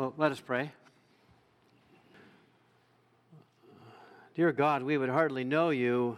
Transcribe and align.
Well, 0.00 0.14
let 0.16 0.32
us 0.32 0.40
pray. 0.40 0.72
Dear 4.34 4.50
God, 4.50 4.82
we 4.82 4.96
would 4.96 5.10
hardly 5.10 5.44
know 5.44 5.68
you 5.68 6.16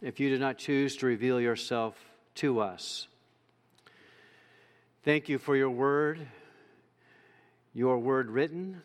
if 0.00 0.20
you 0.20 0.28
did 0.28 0.38
not 0.38 0.58
choose 0.58 0.96
to 0.98 1.06
reveal 1.06 1.40
yourself 1.40 1.96
to 2.36 2.60
us. 2.60 3.08
Thank 5.02 5.28
you 5.28 5.38
for 5.38 5.56
your 5.56 5.70
word, 5.70 6.24
your 7.72 7.98
word 7.98 8.30
written, 8.30 8.80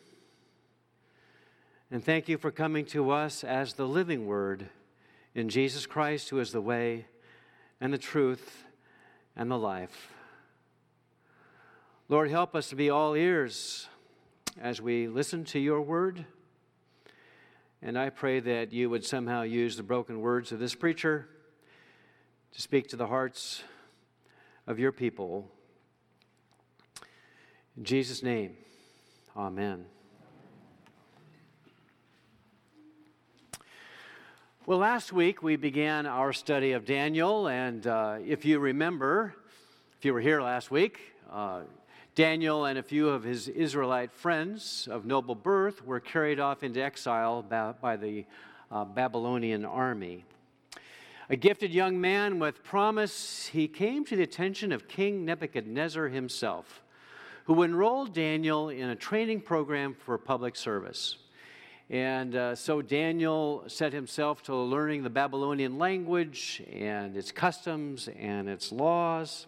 and 1.92 2.04
thank 2.04 2.28
you 2.28 2.36
for 2.36 2.50
coming 2.50 2.86
to 2.86 3.12
us 3.12 3.44
as 3.44 3.74
the 3.74 3.86
living 3.86 4.26
word 4.26 4.70
in 5.36 5.48
Jesus 5.48 5.86
Christ, 5.86 6.30
who 6.30 6.40
is 6.40 6.50
the 6.50 6.60
way 6.60 7.06
and 7.80 7.92
the 7.92 7.98
truth 7.98 8.64
and 9.36 9.48
the 9.48 9.56
life. 9.56 10.12
Lord, 12.08 12.28
help 12.28 12.56
us 12.56 12.70
to 12.70 12.74
be 12.74 12.90
all 12.90 13.14
ears 13.14 13.86
as 14.58 14.80
we 14.80 15.06
listen 15.06 15.44
to 15.44 15.58
your 15.58 15.80
word. 15.80 16.24
And 17.82 17.98
I 17.98 18.10
pray 18.10 18.40
that 18.40 18.72
you 18.72 18.90
would 18.90 19.04
somehow 19.04 19.42
use 19.42 19.76
the 19.76 19.82
broken 19.82 20.20
words 20.20 20.52
of 20.52 20.58
this 20.58 20.74
preacher 20.74 21.28
to 22.52 22.60
speak 22.60 22.88
to 22.88 22.96
the 22.96 23.06
hearts 23.06 23.62
of 24.66 24.78
your 24.78 24.92
people. 24.92 25.48
In 27.76 27.84
Jesus' 27.84 28.22
name, 28.22 28.56
amen. 29.36 29.84
Well, 34.66 34.78
last 34.78 35.12
week 35.12 35.42
we 35.42 35.56
began 35.56 36.06
our 36.06 36.32
study 36.32 36.72
of 36.72 36.84
Daniel, 36.84 37.48
and 37.48 37.86
uh, 37.86 38.18
if 38.24 38.44
you 38.44 38.58
remember, 38.58 39.34
if 39.98 40.04
you 40.04 40.12
were 40.12 40.20
here 40.20 40.42
last 40.42 40.70
week, 40.70 41.00
uh, 41.30 41.62
Daniel 42.20 42.66
and 42.66 42.78
a 42.78 42.82
few 42.82 43.08
of 43.08 43.22
his 43.22 43.48
Israelite 43.48 44.12
friends 44.12 44.86
of 44.90 45.06
noble 45.06 45.34
birth 45.34 45.82
were 45.86 46.00
carried 46.00 46.38
off 46.38 46.62
into 46.62 46.78
exile 46.78 47.40
by 47.40 47.96
the 47.96 48.26
uh, 48.70 48.84
Babylonian 48.84 49.64
army. 49.64 50.26
A 51.30 51.36
gifted 51.36 51.72
young 51.72 51.98
man 51.98 52.38
with 52.38 52.62
promise, 52.62 53.46
he 53.46 53.66
came 53.66 54.04
to 54.04 54.16
the 54.16 54.22
attention 54.22 54.70
of 54.70 54.86
King 54.86 55.24
Nebuchadnezzar 55.24 56.08
himself, 56.08 56.82
who 57.44 57.62
enrolled 57.62 58.12
Daniel 58.12 58.68
in 58.68 58.90
a 58.90 58.96
training 58.96 59.40
program 59.40 59.94
for 59.94 60.18
public 60.18 60.56
service. 60.56 61.16
And 61.88 62.36
uh, 62.36 62.54
so 62.54 62.82
Daniel 62.82 63.64
set 63.66 63.94
himself 63.94 64.42
to 64.42 64.54
learning 64.54 65.04
the 65.04 65.08
Babylonian 65.10 65.78
language 65.78 66.62
and 66.70 67.16
its 67.16 67.32
customs 67.32 68.10
and 68.14 68.46
its 68.46 68.70
laws. 68.72 69.46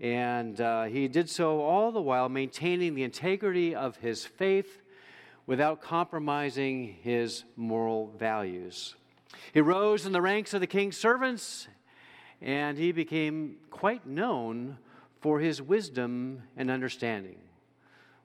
And 0.00 0.58
uh, 0.60 0.84
he 0.84 1.08
did 1.08 1.28
so 1.28 1.60
all 1.60 1.92
the 1.92 2.00
while 2.00 2.28
maintaining 2.28 2.94
the 2.94 3.02
integrity 3.02 3.74
of 3.74 3.96
his 3.96 4.24
faith 4.24 4.80
without 5.46 5.82
compromising 5.82 6.96
his 7.02 7.44
moral 7.56 8.14
values. 8.18 8.94
He 9.52 9.60
rose 9.60 10.06
in 10.06 10.12
the 10.12 10.22
ranks 10.22 10.54
of 10.54 10.60
the 10.60 10.66
king's 10.66 10.96
servants, 10.96 11.68
and 12.40 12.78
he 12.78 12.92
became 12.92 13.56
quite 13.70 14.06
known 14.06 14.78
for 15.20 15.38
his 15.38 15.60
wisdom 15.60 16.44
and 16.56 16.70
understanding, 16.70 17.36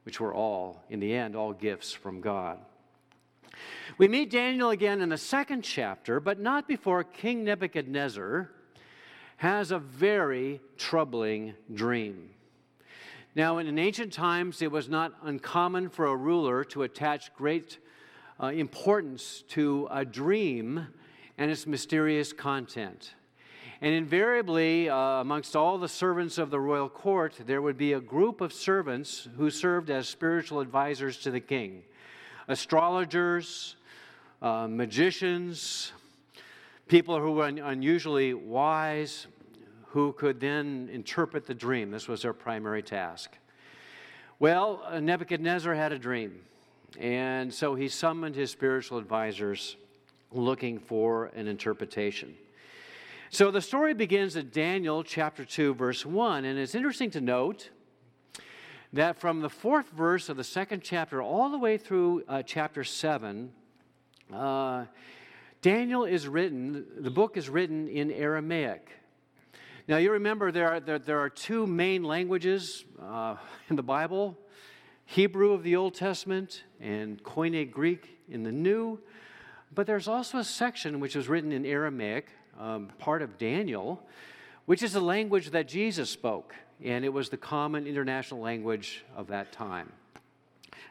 which 0.04 0.20
were 0.20 0.34
all, 0.34 0.84
in 0.90 1.00
the 1.02 1.14
end, 1.14 1.36
all 1.36 1.52
gifts 1.52 1.92
from 1.92 2.22
God. 2.22 2.60
We 3.98 4.08
meet 4.08 4.30
Daniel 4.30 4.70
again 4.70 5.02
in 5.02 5.10
the 5.10 5.18
second 5.18 5.64
chapter, 5.64 6.20
but 6.20 6.40
not 6.40 6.68
before 6.68 7.04
King 7.04 7.44
Nebuchadnezzar 7.44 8.50
has 9.38 9.72
a 9.72 9.80
very 9.80 10.62
troubling 10.78 11.54
dream. 11.74 12.30
Now, 13.36 13.58
in 13.58 13.78
ancient 13.78 14.14
times, 14.14 14.62
it 14.62 14.72
was 14.72 14.88
not 14.88 15.14
uncommon 15.24 15.90
for 15.90 16.06
a 16.06 16.16
ruler 16.16 16.64
to 16.66 16.84
attach 16.84 17.34
great 17.36 17.80
uh, 18.42 18.48
importance 18.48 19.44
to 19.50 19.88
a 19.92 20.06
dream 20.06 20.88
and 21.38 21.52
its 21.52 21.68
mysterious 21.68 22.32
content. 22.32 23.14
And 23.82 23.94
invariably, 23.94 24.90
uh, 24.90 24.96
amongst 24.96 25.56
all 25.56 25.78
the 25.78 25.90
servants 25.90 26.38
of 26.38 26.50
the 26.50 26.60
royal 26.60 26.88
court, 26.88 27.36
there 27.46 27.62
would 27.62 27.78
be 27.78 27.94
a 27.94 28.00
group 28.00 28.40
of 28.40 28.54
servants 28.54 29.28
who 29.36 29.50
served 29.50 29.90
as 29.90 30.08
spiritual 30.08 30.62
advisors 30.62 31.18
to 31.20 31.32
the 31.32 31.42
king 31.42 31.84
astrologers, 32.48 33.76
uh, 34.42 34.68
magicians, 34.70 35.92
people 36.88 37.20
who 37.20 37.32
were 37.32 37.46
un- 37.46 37.58
unusually 37.58 38.34
wise, 38.34 39.28
who 39.88 40.14
could 40.14 40.40
then 40.40 40.90
interpret 40.92 41.46
the 41.46 41.54
dream. 41.54 41.92
This 41.92 42.08
was 42.08 42.22
their 42.22 42.34
primary 42.34 42.84
task. 42.84 43.38
Well, 44.40 44.84
uh, 44.86 45.00
Nebuchadnezzar 45.00 45.74
had 45.74 45.92
a 45.92 46.00
dream, 46.00 46.42
and 47.00 47.54
so 47.54 47.76
he 47.76 47.88
summoned 47.88 48.36
his 48.36 48.52
spiritual 48.52 48.98
advisors 48.98 49.78
looking 50.32 50.78
for 50.80 51.28
an 51.36 51.48
interpretation. 51.48 52.36
So 53.30 53.52
the 53.52 53.62
story 53.62 53.94
begins 53.94 54.36
at 54.36 54.52
Daniel 54.52 55.04
chapter 55.04 55.46
2, 55.46 55.74
verse 55.74 56.06
1, 56.06 56.46
and 56.46 56.60
it's 56.60 56.76
interesting 56.76 57.10
to 57.12 57.22
note 57.22 57.70
that 58.94 59.18
from 59.18 59.42
the 59.42 59.50
fourth 59.50 59.90
verse 59.90 60.30
of 60.30 60.38
the 60.38 60.44
second 60.44 60.84
chapter 60.84 61.22
all 61.22 61.50
the 61.50 61.58
way 61.58 61.78
through 61.78 62.24
uh, 62.28 62.44
chapter 62.44 62.84
7, 62.84 63.52
uh, 64.34 64.86
Daniel 65.66 66.04
is 66.04 66.28
written, 66.28 66.86
the 66.96 67.10
book 67.10 67.38
is 67.38 67.50
written 67.50 67.88
in 67.88 68.12
Aramaic. 68.12 68.88
Now, 69.88 69.98
you 69.98 70.12
remember 70.12 70.52
there 70.52 70.70
are, 70.70 70.80
there, 70.80 71.00
there 71.00 71.20
are 71.20 71.30
two 71.32 71.66
main 71.66 72.04
languages 72.04 72.86
uh, 73.02 73.38
in 73.72 73.76
the 73.76 73.82
Bible 73.82 74.38
Hebrew 75.06 75.54
of 75.54 75.64
the 75.64 75.76
Old 75.76 75.96
Testament 75.96 76.62
and 76.80 77.24
Koine 77.24 77.72
Greek 77.72 78.20
in 78.30 78.44
the 78.44 78.52
New. 78.52 79.00
But 79.74 79.88
there's 79.88 80.08
also 80.08 80.38
a 80.38 80.44
section 80.44 81.00
which 81.00 81.16
is 81.16 81.28
written 81.28 81.52
in 81.52 81.66
Aramaic, 81.66 82.28
um, 82.60 82.92
part 83.00 83.24
of 83.24 83.40
Daniel, 83.40 84.06
which 84.68 84.84
is 84.84 84.94
the 84.94 85.02
language 85.02 85.50
that 85.50 85.68
Jesus 85.68 86.12
spoke, 86.12 86.54
and 86.84 87.04
it 87.04 87.12
was 87.12 87.30
the 87.30 87.38
common 87.38 87.88
international 87.88 88.40
language 88.40 89.04
of 89.16 89.26
that 89.30 89.52
time. 89.52 89.92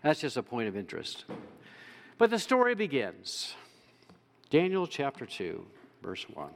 That's 0.03 0.19
just 0.19 0.37
a 0.37 0.43
point 0.43 0.67
of 0.67 0.77
interest. 0.77 1.27
But 2.19 2.31
the 2.31 2.41
story 2.41 2.75
begins. 2.75 3.55
Daniel 4.54 4.87
chapter 4.87 5.26
2, 5.26 5.66
verse 6.00 6.25
1. 6.32 6.48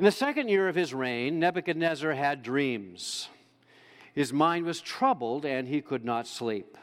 In 0.00 0.04
the 0.04 0.10
second 0.10 0.48
year 0.48 0.66
of 0.66 0.74
his 0.74 0.92
reign, 0.92 1.38
Nebuchadnezzar 1.38 2.12
had 2.12 2.42
dreams. 2.42 3.28
His 4.14 4.32
mind 4.32 4.66
was 4.66 4.80
troubled 4.80 5.44
and 5.44 5.68
he 5.68 5.80
could 5.80 6.04
not 6.04 6.26
sleep. 6.26 6.76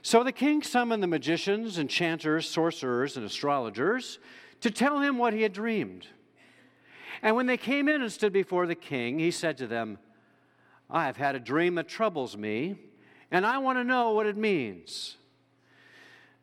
So 0.00 0.22
the 0.22 0.30
king 0.30 0.62
summoned 0.62 1.02
the 1.02 1.08
magicians, 1.08 1.76
enchanters, 1.76 2.48
sorcerers, 2.48 3.16
and 3.16 3.26
astrologers 3.26 4.20
to 4.60 4.70
tell 4.70 5.00
him 5.00 5.18
what 5.18 5.34
he 5.34 5.42
had 5.42 5.52
dreamed. 5.52 6.06
And 7.20 7.34
when 7.34 7.46
they 7.46 7.56
came 7.56 7.88
in 7.88 8.00
and 8.00 8.12
stood 8.12 8.32
before 8.32 8.68
the 8.68 8.76
king, 8.76 9.18
he 9.18 9.32
said 9.32 9.56
to 9.56 9.66
them, 9.66 9.98
I 10.88 11.06
have 11.06 11.16
had 11.16 11.34
a 11.34 11.40
dream 11.40 11.74
that 11.74 11.88
troubles 11.88 12.36
me, 12.36 12.76
and 13.32 13.44
I 13.44 13.58
want 13.58 13.76
to 13.76 13.82
know 13.82 14.12
what 14.12 14.26
it 14.26 14.36
means. 14.36 15.16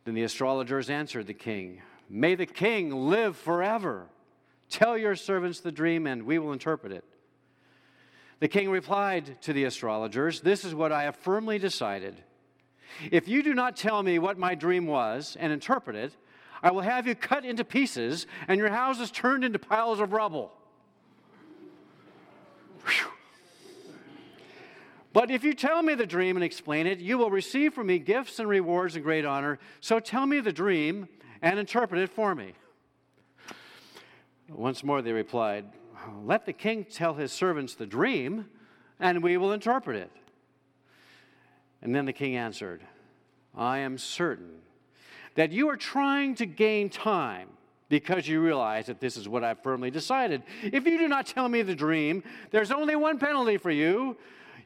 Then 0.05 0.13
the 0.13 0.23
astrologers 0.23 0.89
answered 0.89 1.27
the 1.27 1.33
king, 1.33 1.81
May 2.09 2.35
the 2.35 2.45
king 2.45 2.91
live 3.09 3.35
forever. 3.35 4.05
Tell 4.69 4.97
your 4.97 5.15
servants 5.15 5.59
the 5.59 5.71
dream, 5.71 6.07
and 6.07 6.23
we 6.23 6.39
will 6.39 6.53
interpret 6.53 6.91
it. 6.91 7.03
The 8.39 8.47
king 8.47 8.69
replied 8.69 9.41
to 9.41 9.53
the 9.53 9.63
astrologers, 9.63 10.41
This 10.41 10.63
is 10.63 10.75
what 10.75 10.91
I 10.91 11.03
have 11.03 11.15
firmly 11.15 11.57
decided. 11.57 12.21
If 13.11 13.27
you 13.27 13.41
do 13.41 13.53
not 13.53 13.75
tell 13.75 14.03
me 14.03 14.19
what 14.19 14.37
my 14.37 14.53
dream 14.55 14.85
was 14.85 15.35
and 15.39 15.51
interpret 15.51 15.95
it, 15.95 16.15
I 16.61 16.71
will 16.71 16.81
have 16.81 17.07
you 17.07 17.15
cut 17.15 17.43
into 17.43 17.63
pieces 17.63 18.27
and 18.47 18.59
your 18.59 18.69
houses 18.69 19.11
turned 19.11 19.43
into 19.43 19.59
piles 19.59 19.99
of 19.99 20.13
rubble. 20.13 20.53
Whew. 22.85 23.14
But 25.15 25.31
if 25.31 25.45
you 25.45 25.53
tell 25.53 25.81
me 25.81 25.95
the 25.95 26.05
dream 26.05 26.35
and 26.35 26.43
explain 26.43 26.87
it, 26.87 26.99
you 26.99 27.17
will 27.17 27.31
receive 27.31 27.73
from 27.73 27.87
me 27.87 27.99
gifts 27.99 28.37
and 28.37 28.49
rewards 28.49 28.95
and 28.95 29.03
great 29.03 29.23
honor. 29.23 29.59
So 29.79 30.01
tell 30.01 30.25
me 30.25 30.41
the 30.41 30.51
dream 30.51 31.07
and 31.41 31.57
interpret 31.57 32.01
it 32.01 32.09
for 32.09 32.35
me. 32.35 32.51
Once 34.49 34.83
more 34.83 35.01
they 35.01 35.13
replied, 35.13 35.67
Let 36.25 36.45
the 36.45 36.51
king 36.51 36.83
tell 36.83 37.13
his 37.13 37.31
servants 37.31 37.75
the 37.75 37.85
dream, 37.85 38.47
and 38.99 39.23
we 39.23 39.37
will 39.37 39.53
interpret 39.53 39.95
it. 39.95 40.11
And 41.81 41.95
then 41.95 42.03
the 42.03 42.11
king 42.11 42.35
answered, 42.35 42.81
I 43.55 43.77
am 43.77 43.97
certain 43.97 44.57
that 45.35 45.53
you 45.53 45.69
are 45.69 45.77
trying 45.77 46.35
to 46.35 46.45
gain 46.45 46.89
time 46.89 47.47
because 47.87 48.27
you 48.27 48.41
realize 48.41 48.87
that 48.87 48.99
this 48.99 49.15
is 49.15 49.29
what 49.29 49.45
I've 49.45 49.63
firmly 49.63 49.91
decided. 49.91 50.43
If 50.61 50.85
you 50.85 50.97
do 50.97 51.07
not 51.07 51.25
tell 51.25 51.47
me 51.47 51.61
the 51.61 51.73
dream, 51.73 52.21
there's 52.51 52.71
only 52.71 52.97
one 52.97 53.17
penalty 53.17 53.55
for 53.55 53.71
you 53.71 54.17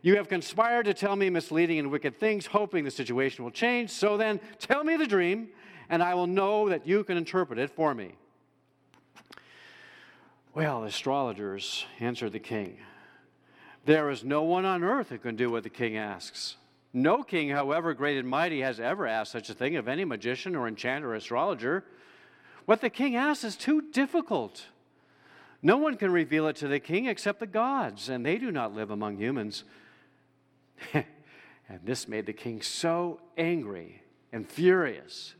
you 0.02 0.16
have 0.16 0.30
conspired 0.30 0.86
to 0.86 0.94
tell 0.94 1.16
me 1.16 1.30
misleading 1.30 1.80
and 1.80 1.92
wicked 1.92 2.18
things, 2.18 2.46
hoping 2.46 2.84
the 2.84 2.92
situation 2.92 3.44
will 3.44 3.52
change. 3.52 3.90
So 3.90 4.18
then, 4.18 4.40
tell 4.60 4.84
me 4.84 4.96
the 4.96 5.08
dream, 5.08 5.50
and 5.90 6.02
I 6.02 6.14
will 6.14 6.28
know 6.28 6.70
that 6.70 6.88
you 6.88 7.04
can 7.04 7.18
interpret 7.18 7.60
it 7.60 7.70
for 7.70 7.94
me. 7.94 8.16
Well, 10.54 10.84
astrologers 10.84 11.86
answered 12.00 12.32
the 12.32 12.40
king. 12.40 12.78
There 13.86 14.10
is 14.10 14.24
no 14.24 14.44
one 14.44 14.66
on 14.66 14.84
earth 14.84 15.10
who 15.10 15.18
can 15.18 15.36
do 15.36 15.50
what 15.50 15.64
the 15.64 15.70
king 15.70 15.98
asks. 15.98 16.56
No 16.92 17.22
king, 17.24 17.50
however 17.50 17.94
great 17.94 18.18
and 18.18 18.28
mighty, 18.28 18.62
has 18.62 18.80
ever 18.80 19.06
asked 19.06 19.32
such 19.32 19.50
a 19.50 19.54
thing 19.54 19.76
of 19.76 19.88
any 19.88 20.06
magician 20.06 20.56
or 20.56 20.68
enchanter 20.68 21.12
or 21.12 21.16
astrologer. 21.16 21.84
What 22.66 22.82
the 22.82 22.90
king 22.90 23.16
asks 23.16 23.44
is 23.44 23.56
too 23.56 23.82
difficult. 23.92 24.66
No 25.62 25.78
one 25.78 25.98
can 25.98 26.12
reveal 26.12 26.48
it 26.48 26.56
to 26.58 26.68
the 26.68 26.80
king 26.80 27.06
except 27.06 27.40
the 27.40 27.48
gods, 27.48 28.10
and 28.10 28.26
they 28.26 28.38
do 28.38 28.52
not 28.52 28.74
live 28.74 28.92
among 28.92 29.18
humans. 29.18 29.64
and 30.94 31.80
this 31.84 32.08
made 32.08 32.26
the 32.26 32.34
king 32.34 32.62
so 32.62 33.20
angry 33.38 34.02
and 34.32 34.48
furious 34.48 35.36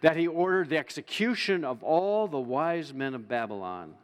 that 0.00 0.16
he 0.16 0.26
ordered 0.26 0.68
the 0.68 0.76
execution 0.76 1.64
of 1.64 1.82
all 1.82 2.26
the 2.26 2.40
wise 2.40 2.92
men 2.92 3.14
of 3.14 3.28
Babylon. 3.28 3.94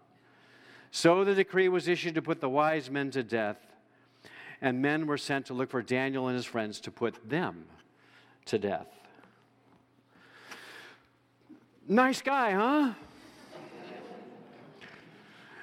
So 0.90 1.24
the 1.24 1.34
decree 1.34 1.68
was 1.68 1.88
issued 1.88 2.14
to 2.14 2.22
put 2.22 2.40
the 2.40 2.48
wise 2.48 2.90
men 2.90 3.10
to 3.10 3.22
death, 3.22 3.58
and 4.60 4.80
men 4.80 5.06
were 5.06 5.18
sent 5.18 5.46
to 5.46 5.54
look 5.54 5.70
for 5.70 5.82
Daniel 5.82 6.28
and 6.28 6.36
his 6.36 6.46
friends 6.46 6.80
to 6.80 6.90
put 6.90 7.28
them 7.28 7.64
to 8.46 8.58
death. 8.58 8.86
Nice 11.86 12.22
guy, 12.22 12.52
huh? 12.52 12.92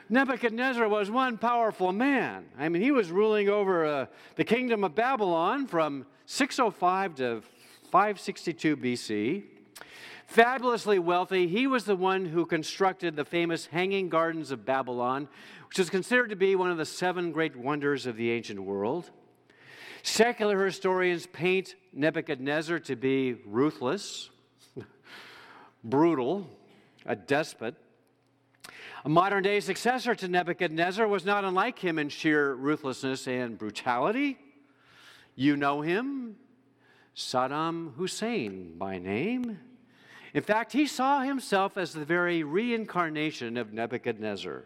Nebuchadnezzar 0.07 0.88
was 0.88 1.10
one 1.10 1.38
powerful 1.38 1.92
man. 1.92 2.46
I 2.60 2.69
mean, 2.69 2.84
he 2.84 2.92
was 2.92 3.10
ruling 3.10 3.50
over 3.50 3.86
uh, 3.86 4.06
the 4.36 4.44
kingdom 4.44 4.84
of 4.84 4.94
Babylon 4.94 5.66
from 5.66 6.06
605 6.28 7.16
to 7.16 7.42
562 7.92 8.78
BC. 8.78 9.44
Fabulously 10.28 11.00
wealthy, 11.00 11.48
he 11.48 11.66
was 11.66 11.86
the 11.86 11.96
one 11.96 12.25
who 12.25 12.46
constructed 12.46 13.16
the 13.16 13.25
famous 13.25 13.68
Hanging 13.68 14.10
Gardens 14.10 14.52
of 14.52 14.63
Babylon, 14.66 15.28
which 15.68 15.80
is 15.80 15.90
considered 15.90 16.30
to 16.30 16.36
be 16.36 16.56
one 16.56 16.69
of 16.69 16.78
the 16.78 16.86
seven 16.86 17.31
great 17.31 17.56
wonders 17.56 18.06
of 18.06 18.16
the 18.16 18.31
ancient 18.31 18.62
world. 18.62 19.10
Secular 20.04 20.63
historians 20.63 21.25
paint 21.25 21.75
Nebuchadnezzar 21.94 22.78
to 22.80 22.96
be 22.96 23.38
ruthless, 23.46 24.30
brutal, 25.84 26.48
a 27.08 27.16
despot. 27.16 27.75
A 29.06 29.10
modern 29.10 29.44
day 29.44 29.60
successor 29.60 30.16
to 30.16 30.28
Nebuchadnezzar 30.28 31.07
was 31.07 31.25
not 31.25 31.46
unlike 31.46 31.78
him 31.78 32.00
in 32.00 32.10
sheer 32.10 32.56
ruthlessness 32.56 33.28
and 33.28 33.56
brutality. 33.56 34.40
You 35.36 35.56
know 35.56 35.81
him, 35.81 36.38
Saddam 37.16 37.94
Hussein 37.98 38.74
by 38.80 38.98
name. 38.98 39.60
In 40.34 40.42
fact, 40.42 40.72
he 40.72 40.88
saw 40.88 41.22
himself 41.22 41.78
as 41.78 41.94
the 41.94 42.04
very 42.04 42.42
reincarnation 42.42 43.57
of 43.57 43.74
Nebuchadnezzar. 43.74 44.66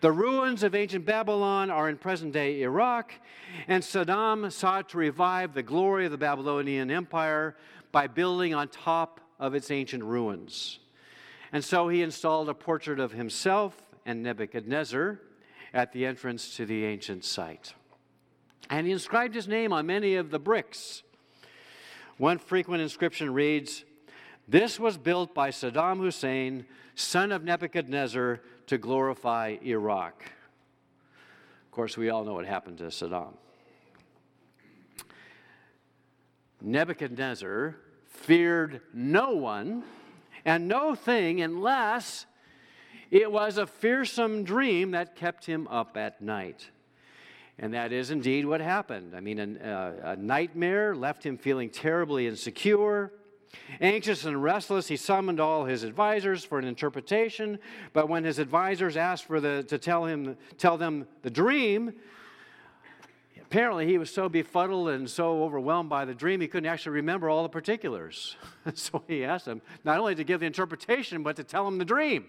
The 0.00 0.10
ruins 0.10 0.62
of 0.62 0.74
ancient 0.74 1.04
Babylon 1.04 1.70
are 1.70 1.90
in 1.90 1.98
present 1.98 2.32
day 2.32 2.62
Iraq, 2.62 3.12
and 3.68 3.82
Saddam 3.82 4.50
sought 4.50 4.88
to 4.88 4.96
revive 4.96 5.52
the 5.52 5.62
glory 5.62 6.06
of 6.06 6.12
the 6.12 6.16
Babylonian 6.16 6.90
Empire 6.90 7.56
by 7.92 8.06
building 8.06 8.54
on 8.54 8.68
top 8.68 9.20
of 9.38 9.54
its 9.54 9.70
ancient 9.70 10.02
ruins. 10.02 10.78
And 11.52 11.64
so 11.64 11.88
he 11.88 12.02
installed 12.02 12.48
a 12.48 12.54
portrait 12.54 13.00
of 13.00 13.12
himself 13.12 13.76
and 14.06 14.22
Nebuchadnezzar 14.22 15.20
at 15.72 15.92
the 15.92 16.06
entrance 16.06 16.56
to 16.56 16.66
the 16.66 16.84
ancient 16.84 17.24
site. 17.24 17.74
And 18.68 18.86
he 18.86 18.92
inscribed 18.92 19.34
his 19.34 19.48
name 19.48 19.72
on 19.72 19.86
many 19.86 20.14
of 20.14 20.30
the 20.30 20.38
bricks. 20.38 21.02
One 22.18 22.38
frequent 22.38 22.82
inscription 22.82 23.32
reads, 23.32 23.84
this 24.46 24.80
was 24.80 24.98
built 24.98 25.32
by 25.32 25.50
Saddam 25.50 25.98
Hussein, 25.98 26.66
son 26.94 27.30
of 27.30 27.44
Nebuchadnezzar, 27.44 28.40
to 28.66 28.78
glorify 28.78 29.56
Iraq. 29.64 30.24
Of 31.66 31.70
course, 31.70 31.96
we 31.96 32.10
all 32.10 32.24
know 32.24 32.34
what 32.34 32.46
happened 32.46 32.78
to 32.78 32.84
Saddam. 32.84 33.34
Nebuchadnezzar 36.60 37.76
feared 38.08 38.80
no 38.92 39.30
one 39.36 39.84
and 40.44 40.68
no 40.68 40.94
thing 40.94 41.40
unless 41.40 42.26
it 43.10 43.30
was 43.30 43.58
a 43.58 43.66
fearsome 43.66 44.44
dream 44.44 44.92
that 44.92 45.16
kept 45.16 45.46
him 45.46 45.66
up 45.68 45.96
at 45.96 46.22
night. 46.22 46.70
And 47.58 47.74
that 47.74 47.92
is 47.92 48.10
indeed 48.10 48.46
what 48.46 48.60
happened. 48.60 49.14
I 49.14 49.20
mean, 49.20 49.38
a, 49.38 49.68
uh, 49.68 50.12
a 50.12 50.16
nightmare 50.16 50.94
left 50.94 51.24
him 51.24 51.36
feeling 51.36 51.68
terribly 51.68 52.26
insecure. 52.26 53.12
Anxious 53.80 54.24
and 54.24 54.42
restless, 54.42 54.88
he 54.88 54.96
summoned 54.96 55.40
all 55.40 55.64
his 55.64 55.82
advisors 55.82 56.44
for 56.44 56.58
an 56.58 56.64
interpretation. 56.64 57.58
But 57.92 58.08
when 58.08 58.24
his 58.24 58.38
advisors 58.38 58.96
asked 58.96 59.24
for 59.24 59.40
the, 59.40 59.64
to 59.64 59.76
tell, 59.76 60.06
him, 60.06 60.36
tell 60.56 60.78
them 60.78 61.06
the 61.22 61.30
dream, 61.30 61.92
apparently 63.50 63.84
he 63.84 63.98
was 63.98 64.14
so 64.14 64.28
befuddled 64.28 64.90
and 64.90 65.10
so 65.10 65.42
overwhelmed 65.42 65.90
by 65.90 66.04
the 66.04 66.14
dream, 66.14 66.40
he 66.40 66.46
couldn't 66.46 66.70
actually 66.70 66.92
remember 66.92 67.28
all 67.28 67.42
the 67.42 67.48
particulars. 67.48 68.36
so 68.74 69.02
he 69.08 69.24
asked 69.24 69.44
them 69.44 69.60
not 69.82 69.98
only 69.98 70.14
to 70.14 70.22
give 70.22 70.38
the 70.38 70.46
interpretation, 70.46 71.24
but 71.24 71.34
to 71.34 71.42
tell 71.42 71.66
him 71.66 71.76
the 71.76 71.84
dream. 71.84 72.26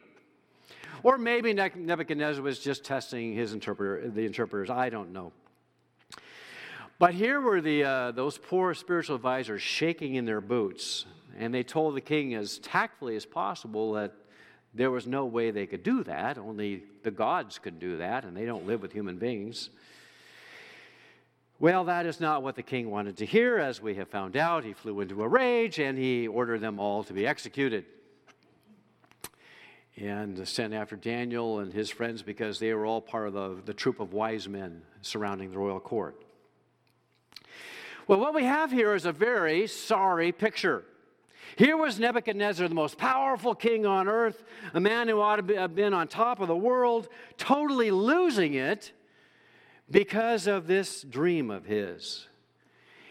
Or 1.04 1.20
maybe 1.20 1.54
Nebuchadnezzar 1.54 2.42
was 2.42 2.58
just 2.58 2.84
testing 2.84 3.36
his 3.36 3.54
interpreter, 3.54 4.10
the 4.10 4.26
interpreters. 4.26 4.72
I 4.72 4.90
don't 4.90 5.14
know. 5.14 5.32
But 6.98 7.14
here 7.14 7.40
were 7.40 7.62
the, 7.62 7.84
uh, 7.84 8.12
those 8.12 8.40
poor 8.40 8.74
spiritual 8.74 9.16
advisors 9.16 9.62
shaking 9.62 10.16
in 10.16 10.26
their 10.26 10.42
boots, 10.42 11.06
and 11.38 11.54
they 11.54 11.62
told 11.62 11.96
the 11.96 12.02
king 12.02 12.34
as 12.34 12.58
tactfully 12.58 13.16
as 13.16 13.28
possible 13.28 13.94
that 13.94 14.14
there 14.74 14.90
was 14.90 15.06
no 15.06 15.26
way 15.26 15.52
they 15.52 15.68
could 15.68 15.84
do 15.84 16.04
that. 16.04 16.40
Only 16.40 16.82
the 17.04 17.12
gods 17.12 17.60
could 17.60 17.80
do 17.80 17.98
that, 17.98 18.26
and 18.26 18.36
they 18.36 18.46
don't 18.46 18.66
live 18.66 18.82
with 18.82 18.92
human 18.92 19.18
beings. 19.18 19.70
Well, 21.62 21.84
that 21.84 22.08
is 22.08 22.20
not 22.20 22.42
what 22.42 22.56
the 22.56 22.64
king 22.64 22.90
wanted 22.90 23.18
to 23.18 23.26
hear, 23.28 23.60
as 23.60 23.80
we 23.80 23.94
have 23.94 24.08
found 24.08 24.36
out. 24.36 24.64
He 24.64 24.74
flew 24.74 25.00
into 25.00 25.22
a 25.22 25.28
rage 25.28 25.78
and 25.78 25.96
he 25.96 26.28
ordered 26.28 26.60
them 26.60 26.80
all 26.80 27.04
to 27.04 27.14
be 27.14 27.28
executed 27.28 27.86
and 29.96 30.48
sent 30.48 30.74
after 30.74 30.96
Daniel 30.96 31.60
and 31.60 31.72
his 31.72 31.92
friends 31.92 32.24
because 32.24 32.58
they 32.58 32.74
were 32.74 32.88
all 32.88 33.00
part 33.00 33.28
of 33.28 33.34
the, 33.36 33.62
the 33.64 33.76
troop 33.76 34.00
of 34.00 34.12
wise 34.12 34.50
men 34.50 34.82
surrounding 35.04 35.52
the 35.52 35.60
royal 35.60 35.80
court. 35.80 36.26
Well, 38.08 38.20
what 38.20 38.34
we 38.34 38.46
have 38.46 38.72
here 38.72 38.96
is 38.96 39.06
a 39.06 39.12
very 39.12 39.68
sorry 39.68 40.32
picture. 40.32 40.84
Here 41.58 41.78
was 41.78 42.00
Nebuchadnezzar, 42.00 42.70
the 42.70 42.74
most 42.74 42.98
powerful 42.98 43.54
king 43.54 43.86
on 43.86 44.08
earth, 44.08 44.44
a 44.74 44.80
man 44.80 45.08
who 45.08 45.22
ought 45.22 45.48
to 45.48 45.56
have 45.58 45.76
been 45.76 45.94
on 45.94 46.08
top 46.08 46.40
of 46.40 46.48
the 46.48 46.56
world, 46.56 47.08
totally 47.38 47.92
losing 47.92 48.56
it 48.56 48.94
because 49.92 50.48
of 50.48 50.68
this 50.68 51.02
dream 51.04 51.52
of 51.52 51.66
his. 51.66 52.28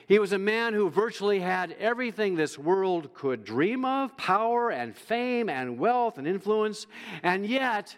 He 0.09 0.19
was 0.19 0.33
a 0.33 0.39
man 0.39 0.75
who 0.75 0.91
virtually 0.91 1.39
had 1.39 1.77
everything 1.79 2.35
this 2.35 2.59
world 2.59 3.15
could 3.15 3.45
dream 3.45 3.85
of 3.85 4.17
power 4.17 4.71
and 4.71 4.97
fame 4.97 5.49
and 5.49 5.79
wealth 5.79 6.19
and 6.19 6.27
influence, 6.27 6.89
and 7.23 7.47
yet 7.47 7.97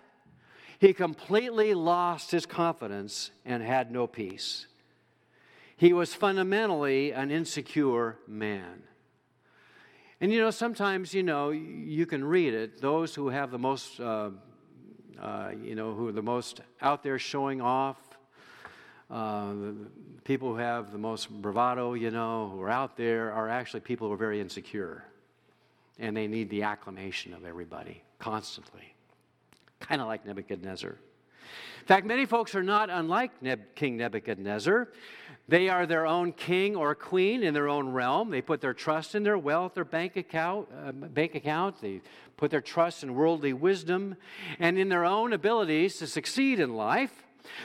he 0.79 0.93
completely 0.93 1.73
lost 1.73 2.31
his 2.31 2.45
confidence 2.45 3.31
and 3.47 3.63
had 3.63 3.91
no 3.91 4.07
peace. 4.07 4.67
He 5.77 5.93
was 5.93 6.15
fundamentally 6.15 7.13
an 7.13 7.31
insecure 7.31 8.19
man. 8.27 8.83
And 10.21 10.33
you 10.33 10.39
know, 10.39 10.51
sometimes, 10.51 11.15
you 11.15 11.23
know, 11.23 11.51
you 11.51 12.05
can 12.05 12.23
read 12.25 12.53
it. 12.53 12.81
Those 12.81 13.15
who 13.15 13.29
have 13.29 13.51
the 13.51 13.59
most, 13.59 13.99
uh, 13.99 14.31
uh, 15.21 15.51
you 15.63 15.75
know, 15.75 15.95
who 15.95 16.09
are 16.09 16.13
the 16.13 16.23
most 16.23 16.61
out 16.81 17.03
there 17.03 17.19
showing 17.19 17.61
off, 17.61 17.97
uh, 19.13 19.53
people 20.25 20.49
who 20.49 20.57
have 20.57 20.91
the 20.91 20.99
most 20.99 21.31
bravado, 21.31 21.93
you 21.93 22.11
know, 22.11 22.49
who 22.53 22.63
are 22.63 22.71
out 22.71 22.97
there 22.97 23.31
are 23.33 23.49
actually 23.49 23.81
people 23.81 24.09
who 24.09 24.15
are 24.15 24.17
very 24.17 24.41
insecure. 24.41 25.05
And 25.99 26.17
they 26.17 26.27
need 26.27 26.49
the 26.49 26.63
acclamation 26.63 27.35
of 27.35 27.45
everybody 27.45 28.03
constantly. 28.19 28.95
Kind 29.81 30.01
of 30.01 30.09
like 30.09 30.25
Nebuchadnezzar. 30.25 30.91
In 30.91 31.87
fact, 31.87 32.07
many 32.07 32.25
folks 32.25 32.55
are 32.55 32.63
not 32.63 32.89
unlike 32.89 33.43
Neb- 33.43 33.75
King 33.75 33.99
Nebuchadnezzar. 33.99 34.89
They 35.49 35.69
are 35.69 35.85
their 35.85 36.07
own 36.07 36.33
king 36.33 36.77
or 36.77 36.95
queen 36.95 37.43
in 37.43 37.53
their 37.53 37.69
own 37.69 37.91
realm. 37.91 38.31
They 38.31 38.41
put 38.41 38.61
their 38.61 38.73
trust 38.73 39.15
in 39.15 39.25
their 39.25 39.37
wealth, 39.37 39.75
their 39.75 39.85
bank 39.85 40.17
account, 40.17 40.69
uh, 40.87 40.93
bank 40.93 41.35
account. 41.35 41.81
They 41.81 42.01
put 42.37 42.51
their 42.51 42.61
trust 42.61 43.03
in 43.03 43.15
worldly 43.15 43.53
wisdom 43.53 44.17
and 44.59 44.79
in 44.79 44.89
their 44.89 45.05
own 45.05 45.33
abilities 45.33 45.99
to 45.99 46.07
succeed 46.07 46.61
in 46.61 46.75
life. 46.75 47.22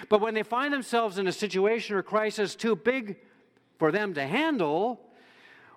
But 0.09 0.21
when 0.21 0.33
they 0.33 0.43
find 0.43 0.73
themselves 0.73 1.17
in 1.17 1.27
a 1.27 1.31
situation 1.31 1.95
or 1.95 2.03
crisis 2.03 2.55
too 2.55 2.75
big 2.75 3.17
for 3.77 3.91
them 3.91 4.13
to 4.15 4.25
handle, 4.25 4.99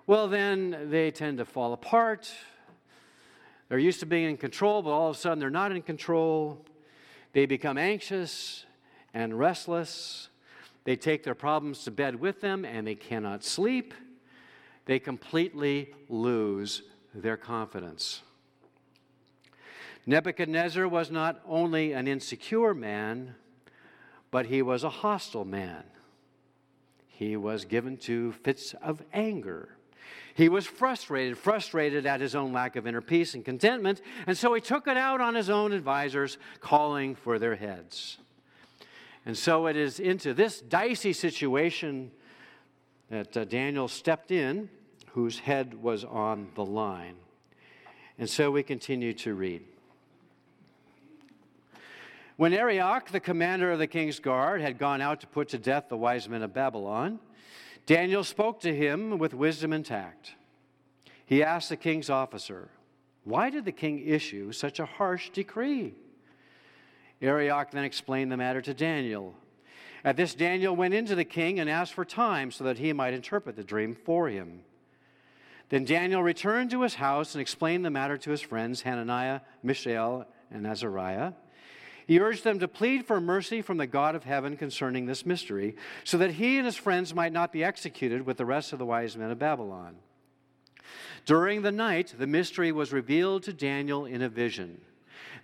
well, 0.07 0.27
then 0.27 0.89
they 0.89 1.11
tend 1.11 1.37
to 1.37 1.45
fall 1.45 1.73
apart. 1.73 2.31
They're 3.69 3.79
used 3.79 3.99
to 4.01 4.05
being 4.05 4.29
in 4.29 4.37
control, 4.37 4.81
but 4.81 4.89
all 4.89 5.09
of 5.09 5.15
a 5.15 5.19
sudden 5.19 5.39
they're 5.39 5.49
not 5.49 5.71
in 5.71 5.81
control. 5.81 6.65
They 7.33 7.45
become 7.45 7.77
anxious 7.77 8.65
and 9.13 9.37
restless. 9.37 10.29
They 10.83 10.95
take 10.95 11.23
their 11.23 11.35
problems 11.35 11.83
to 11.83 11.91
bed 11.91 12.19
with 12.19 12.41
them 12.41 12.65
and 12.65 12.85
they 12.85 12.95
cannot 12.95 13.43
sleep. 13.43 13.93
They 14.85 14.99
completely 14.99 15.93
lose 16.09 16.81
their 17.13 17.37
confidence. 17.37 18.23
Nebuchadnezzar 20.05 20.87
was 20.87 21.11
not 21.11 21.41
only 21.47 21.93
an 21.93 22.07
insecure 22.07 22.73
man, 22.73 23.35
but 24.31 24.47
he 24.47 24.61
was 24.61 24.83
a 24.83 24.89
hostile 24.89 25.45
man. 25.45 25.83
He 27.07 27.35
was 27.37 27.65
given 27.65 27.97
to 27.97 28.31
fits 28.31 28.73
of 28.81 29.03
anger. 29.13 29.69
He 30.33 30.49
was 30.49 30.65
frustrated, 30.65 31.37
frustrated 31.37 32.05
at 32.05 32.21
his 32.21 32.35
own 32.35 32.53
lack 32.53 32.77
of 32.77 32.87
inner 32.87 33.01
peace 33.01 33.33
and 33.33 33.43
contentment, 33.43 34.01
and 34.25 34.37
so 34.37 34.53
he 34.53 34.61
took 34.61 34.87
it 34.87 34.97
out 34.97 35.21
on 35.21 35.35
his 35.35 35.49
own 35.49 35.73
advisors, 35.73 36.37
calling 36.61 37.15
for 37.15 37.37
their 37.37 37.55
heads. 37.55 38.17
And 39.25 39.37
so 39.37 39.67
it 39.67 39.75
is 39.75 39.99
into 39.99 40.33
this 40.33 40.61
dicey 40.61 41.13
situation 41.13 42.11
that 43.09 43.35
uh, 43.35 43.43
Daniel 43.43 43.87
stepped 43.87 44.31
in, 44.31 44.69
whose 45.11 45.39
head 45.39 45.83
was 45.83 46.05
on 46.05 46.47
the 46.55 46.65
line. 46.65 47.15
And 48.17 48.29
so 48.29 48.49
we 48.49 48.63
continue 48.63 49.13
to 49.13 49.33
read. 49.33 49.63
When 52.41 52.53
Arioch, 52.53 53.11
the 53.11 53.19
commander 53.19 53.71
of 53.71 53.77
the 53.77 53.85
king's 53.85 54.19
guard, 54.19 54.61
had 54.61 54.79
gone 54.79 54.99
out 54.99 55.21
to 55.21 55.27
put 55.27 55.49
to 55.49 55.59
death 55.59 55.89
the 55.89 55.95
wise 55.95 56.27
men 56.27 56.41
of 56.41 56.55
Babylon, 56.55 57.19
Daniel 57.85 58.23
spoke 58.23 58.61
to 58.61 58.75
him 58.75 59.19
with 59.19 59.35
wisdom 59.35 59.71
and 59.73 59.85
tact. 59.85 60.33
He 61.23 61.43
asked 61.43 61.69
the 61.69 61.77
king's 61.77 62.09
officer, 62.09 62.69
Why 63.25 63.51
did 63.51 63.65
the 63.65 63.71
king 63.71 63.99
issue 63.99 64.53
such 64.53 64.79
a 64.79 64.87
harsh 64.87 65.29
decree? 65.29 65.93
Arioch 67.21 67.69
then 67.69 67.83
explained 67.83 68.31
the 68.31 68.37
matter 68.37 68.61
to 68.63 68.73
Daniel. 68.73 69.35
At 70.03 70.17
this, 70.17 70.33
Daniel 70.33 70.75
went 70.75 70.95
into 70.95 71.13
the 71.13 71.23
king 71.23 71.59
and 71.59 71.69
asked 71.69 71.93
for 71.93 72.05
time 72.05 72.49
so 72.49 72.63
that 72.63 72.79
he 72.79 72.91
might 72.91 73.13
interpret 73.13 73.55
the 73.55 73.63
dream 73.63 73.93
for 73.93 74.29
him. 74.29 74.61
Then 75.69 75.85
Daniel 75.85 76.23
returned 76.23 76.71
to 76.71 76.81
his 76.81 76.95
house 76.95 77.35
and 77.35 77.41
explained 77.43 77.85
the 77.85 77.91
matter 77.91 78.17
to 78.17 78.31
his 78.31 78.41
friends 78.41 78.81
Hananiah, 78.81 79.41
Mishael, 79.61 80.25
and 80.49 80.65
Azariah. 80.65 81.33
He 82.11 82.19
urged 82.19 82.43
them 82.43 82.59
to 82.59 82.67
plead 82.67 83.05
for 83.05 83.21
mercy 83.21 83.61
from 83.61 83.77
the 83.77 83.87
God 83.87 84.15
of 84.15 84.25
heaven 84.25 84.57
concerning 84.57 85.05
this 85.05 85.25
mystery, 85.25 85.77
so 86.03 86.17
that 86.17 86.31
he 86.31 86.57
and 86.57 86.65
his 86.65 86.75
friends 86.75 87.15
might 87.15 87.31
not 87.31 87.53
be 87.53 87.63
executed 87.63 88.25
with 88.25 88.35
the 88.35 88.45
rest 88.45 88.73
of 88.73 88.79
the 88.79 88.85
wise 88.85 89.15
men 89.15 89.31
of 89.31 89.39
Babylon. 89.39 89.95
During 91.25 91.61
the 91.61 91.71
night, 91.71 92.13
the 92.19 92.27
mystery 92.27 92.73
was 92.73 92.91
revealed 92.91 93.43
to 93.43 93.53
Daniel 93.53 94.05
in 94.05 94.21
a 94.21 94.27
vision. 94.27 94.81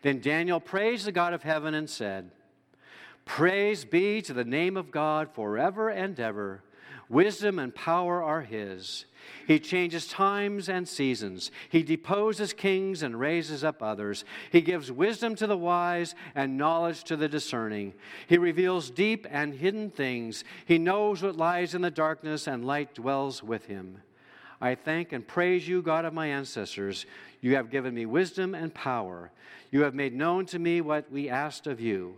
Then 0.01 0.19
Daniel 0.19 0.59
praised 0.59 1.07
the 1.07 1.13
God 1.13 1.31
of 1.31 1.43
heaven 1.43 1.73
and 1.73 1.89
said, 1.89 2.31
Praise 3.23 3.85
be 3.85 4.21
to 4.23 4.33
the 4.33 4.43
name 4.43 4.75
of 4.75 4.91
God 4.91 5.29
forever 5.33 5.87
and 5.87 6.19
ever. 6.19 6.63
Wisdom 7.07 7.59
and 7.59 7.73
power 7.73 8.21
are 8.21 8.41
his. 8.41 9.05
He 9.47 9.59
changes 9.59 10.07
times 10.07 10.69
and 10.69 10.87
seasons. 10.87 11.51
He 11.69 11.83
deposes 11.83 12.53
kings 12.53 13.03
and 13.03 13.19
raises 13.19 13.63
up 13.63 13.81
others. 13.81 14.25
He 14.51 14.61
gives 14.61 14.91
wisdom 14.91 15.35
to 15.35 15.47
the 15.47 15.57
wise 15.57 16.15
and 16.35 16.57
knowledge 16.57 17.03
to 17.05 17.15
the 17.15 17.29
discerning. 17.29 17.93
He 18.27 18.37
reveals 18.37 18.89
deep 18.89 19.25
and 19.29 19.53
hidden 19.53 19.89
things. 19.89 20.43
He 20.65 20.77
knows 20.77 21.21
what 21.21 21.37
lies 21.37 21.73
in 21.73 21.81
the 21.81 21.91
darkness, 21.91 22.47
and 22.47 22.65
light 22.65 22.95
dwells 22.95 23.41
with 23.41 23.65
him. 23.65 24.01
I 24.59 24.75
thank 24.75 25.11
and 25.13 25.27
praise 25.27 25.67
you, 25.67 25.81
God 25.81 26.05
of 26.05 26.13
my 26.13 26.27
ancestors. 26.27 27.05
You 27.41 27.55
have 27.55 27.69
given 27.69 27.93
me 27.93 28.05
wisdom 28.05 28.55
and 28.55 28.73
power. 28.73 29.31
You 29.71 29.81
have 29.81 29.93
made 29.93 30.15
known 30.15 30.45
to 30.47 30.59
me 30.59 30.81
what 30.81 31.11
we 31.11 31.29
asked 31.29 31.67
of 31.67 31.79
you. 31.79 32.15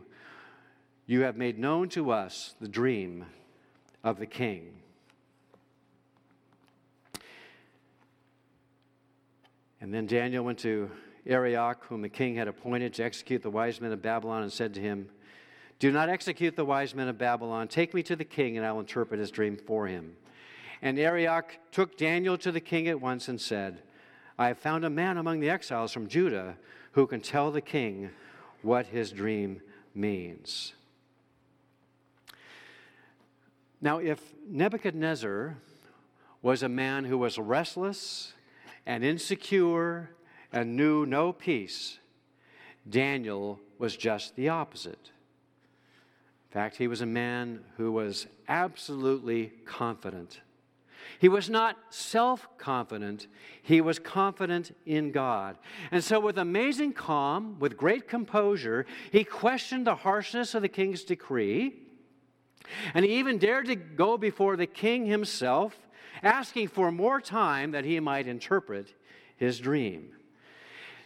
You 1.06 1.22
have 1.22 1.36
made 1.36 1.60
known 1.60 1.90
to 1.90 2.12
us 2.12 2.56
the 2.62 2.68
dream 2.68 3.26
of 4.04 4.20
the 4.20 4.26
king. 4.26 4.74
And 9.82 9.94
then 9.94 10.08
Daniel 10.08 10.44
went 10.44 10.60
to 10.60 10.92
Arioch, 11.26 11.86
whom 11.86 12.02
the 12.02 12.10
king 12.10 12.36
had 12.36 12.48
appointed 12.48 12.94
to 12.96 13.04
execute 13.04 13.42
the 13.42 13.50
wise 13.50 13.80
men 13.80 13.92
of 13.92 14.02
Babylon, 14.02 14.44
and 14.44 14.52
said 14.52 14.74
to 14.74 14.82
him, 14.82 15.10
Do 15.80 15.92
not 15.92 16.10
execute 16.10 16.56
the 16.56 16.66
wise 16.66 16.94
men 16.94 17.08
of 17.08 17.18
Babylon. 17.18 17.68
Take 17.68 17.94
me 17.94 18.04
to 18.04 18.16
the 18.16 18.26
king, 18.26 18.58
and 18.58 18.66
I 18.66 18.72
will 18.72 18.82
interpret 18.82 19.20
his 19.20 19.32
dream 19.32 19.58
for 19.58 19.88
him. 19.88 20.16
And 20.82 21.00
Arioch 21.00 21.58
took 21.72 21.98
Daniel 21.98 22.38
to 22.40 22.52
the 22.52 22.60
king 22.60 22.88
at 22.88 23.00
once 23.00 23.28
and 23.28 23.40
said, 23.40 23.82
I 24.38 24.48
have 24.48 24.58
found 24.58 24.86
a 24.86 24.90
man 24.90 25.18
among 25.18 25.40
the 25.40 25.50
exiles 25.50 25.92
from 25.92 26.08
Judah 26.08 26.56
who 26.94 27.06
can 27.08 27.22
tell 27.22 27.52
the 27.52 27.62
king 27.62 28.10
what 28.62 28.88
his 28.88 29.12
dream 29.12 29.62
means. 29.94 30.74
Now, 33.82 34.00
if 34.00 34.22
Nebuchadnezzar 34.48 35.58
was 36.42 36.64
a 36.64 36.70
man 36.70 37.06
who 37.06 37.18
was 37.18 37.38
restless 37.38 38.34
and 38.86 39.04
insecure 39.04 40.10
and 40.52 40.76
knew 40.76 41.06
no 41.06 41.32
peace, 41.32 42.00
Daniel 42.90 43.60
was 43.78 43.96
just 43.96 44.36
the 44.36 44.50
opposite. 44.50 45.12
In 46.50 46.54
fact, 46.54 46.78
he 46.78 46.88
was 46.88 47.02
a 47.02 47.06
man 47.06 47.64
who 47.78 47.92
was 47.92 48.26
absolutely 48.48 49.52
confident. 49.66 50.42
He 51.20 51.30
was 51.30 51.50
not 51.50 51.78
self 51.90 52.48
confident, 52.58 53.28
he 53.62 53.82
was 53.82 54.00
confident 54.00 54.76
in 54.86 55.12
God. 55.12 55.58
And 55.92 56.04
so, 56.04 56.20
with 56.20 56.38
amazing 56.38 56.94
calm, 56.94 57.58
with 57.60 57.78
great 57.78 58.08
composure, 58.08 58.86
he 59.12 59.24
questioned 59.24 59.86
the 59.86 59.96
harshness 59.96 60.56
of 60.56 60.62
the 60.62 60.70
king's 60.70 61.04
decree. 61.04 61.76
And 62.94 63.04
he 63.04 63.18
even 63.18 63.38
dared 63.38 63.66
to 63.68 63.76
go 63.76 64.18
before 64.18 64.56
the 64.56 64.68
king 64.68 65.06
himself 65.06 65.89
asking 66.24 66.68
for 66.68 66.92
more 66.92 67.22
time 67.22 67.72
that 67.72 67.86
he 67.86 68.00
might 68.00 68.28
interpret 68.28 68.94
his 69.36 69.60
dream. 69.60 70.12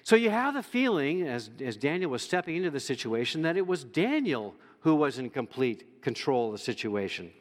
So 0.03 0.15
you 0.15 0.29
have 0.29 0.53
the 0.53 0.63
feeling, 0.63 1.24
as, 1.24 1.50
as 1.63 1.77
Daniel 1.77 2.12
was 2.12 2.22
stepping 2.22 2.58
into 2.58 2.70
the 2.70 2.79
situation, 2.79 3.41
that 3.43 3.55
it 3.55 3.65
was 3.65 3.84
Daniel 3.84 4.55
who 4.82 4.96
was 4.96 5.17
in 5.17 5.29
complete 5.29 6.01
control 6.01 6.48
of 6.48 6.51
the 6.53 6.58
situation. 6.58 7.32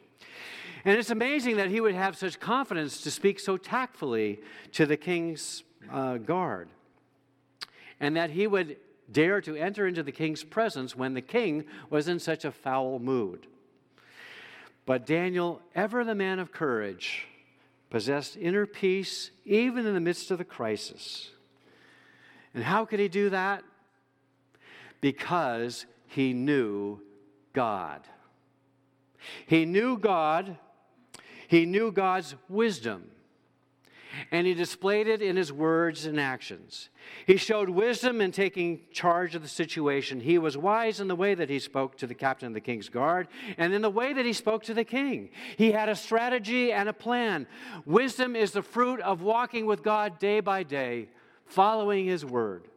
And 0.85 0.97
it's 0.97 1.09
amazing 1.09 1.57
that 1.57 1.69
he 1.69 1.81
would 1.81 1.95
have 1.95 2.15
such 2.15 2.39
confidence 2.39 3.01
to 3.01 3.11
speak 3.11 3.39
so 3.39 3.57
tactfully 3.57 4.39
to 4.73 4.85
the 4.85 4.97
king's 4.97 5.63
uh, 5.91 6.17
guard, 6.17 6.69
and 7.99 8.15
that 8.15 8.29
he 8.29 8.47
would 8.47 8.77
dare 9.11 9.41
to 9.41 9.55
enter 9.55 9.85
into 9.85 10.03
the 10.03 10.11
king's 10.11 10.43
presence 10.43 10.95
when 10.95 11.13
the 11.13 11.21
king 11.21 11.65
was 11.89 12.07
in 12.07 12.19
such 12.19 12.45
a 12.45 12.51
foul 12.51 12.99
mood. 12.99 13.47
But 14.85 15.05
Daniel, 15.05 15.61
ever 15.75 16.03
the 16.03 16.15
man 16.15 16.39
of 16.39 16.51
courage, 16.51 17.27
possessed 17.93 18.35
inner 18.37 18.65
peace 18.65 19.29
even 19.45 19.85
in 19.85 19.93
the 19.93 19.99
midst 19.99 20.31
of 20.31 20.39
the 20.39 20.43
crisis. 20.43 21.29
And 22.55 22.63
how 22.63 22.85
could 22.85 22.99
he 22.99 23.07
do 23.07 23.29
that? 23.29 23.63
Because 24.99 25.85
he 26.07 26.33
knew 26.33 26.99
God. 27.53 28.01
He 29.45 29.65
knew 29.65 29.99
God, 29.99 30.57
he 31.47 31.67
knew 31.67 31.91
God's 31.91 32.33
wisdom 32.49 33.11
and 34.31 34.47
he 34.47 34.53
displayed 34.53 35.07
it 35.07 35.21
in 35.21 35.35
his 35.35 35.51
words 35.51 36.05
and 36.05 36.19
actions. 36.19 36.89
He 37.25 37.37
showed 37.37 37.69
wisdom 37.69 38.21
in 38.21 38.31
taking 38.31 38.81
charge 38.91 39.35
of 39.35 39.41
the 39.41 39.47
situation. 39.47 40.19
He 40.19 40.37
was 40.37 40.57
wise 40.57 40.99
in 40.99 41.07
the 41.07 41.15
way 41.15 41.35
that 41.35 41.49
he 41.49 41.59
spoke 41.59 41.97
to 41.97 42.07
the 42.07 42.13
captain 42.13 42.47
of 42.47 42.53
the 42.53 42.61
king's 42.61 42.89
guard 42.89 43.27
and 43.57 43.73
in 43.73 43.81
the 43.81 43.89
way 43.89 44.13
that 44.13 44.25
he 44.25 44.33
spoke 44.33 44.63
to 44.63 44.73
the 44.73 44.83
king. 44.83 45.29
He 45.57 45.71
had 45.71 45.89
a 45.89 45.95
strategy 45.95 46.71
and 46.71 46.89
a 46.89 46.93
plan. 46.93 47.47
Wisdom 47.85 48.35
is 48.35 48.51
the 48.51 48.61
fruit 48.61 48.99
of 49.01 49.21
walking 49.21 49.65
with 49.65 49.83
God 49.83 50.19
day 50.19 50.39
by 50.39 50.63
day, 50.63 51.09
following 51.45 52.05
his 52.05 52.25
word. 52.25 52.67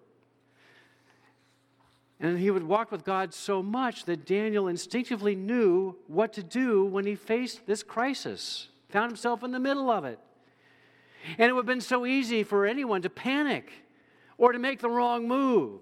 And 2.19 2.39
he 2.39 2.51
would 2.51 2.63
walk 2.63 2.91
with 2.91 3.05
God 3.05 3.35
so 3.35 3.63
much 3.63 4.05
that 4.07 4.25
Daniel 4.25 4.69
instinctively 4.69 5.35
knew 5.35 5.97
what 6.07 6.33
to 6.33 6.43
do 6.43 6.85
when 6.85 7.05
he 7.05 7.15
faced 7.15 7.67
this 7.67 7.83
crisis, 7.83 8.69
found 8.89 9.11
himself 9.11 9.45
in 9.45 9.53
the 9.53 9.61
middle 9.61 9.91
of 9.91 10.05
it. 10.05 10.19
And 11.39 11.49
it 11.49 11.53
would 11.53 11.61
have 11.61 11.67
been 11.67 11.81
so 11.81 12.07
easy 12.07 12.43
for 12.43 12.67
anyone 12.67 13.03
to 13.03 13.11
panic 13.11 13.73
or 14.39 14.53
to 14.53 14.59
make 14.59 14.81
the 14.81 14.91
wrong 14.91 15.27
move. 15.27 15.81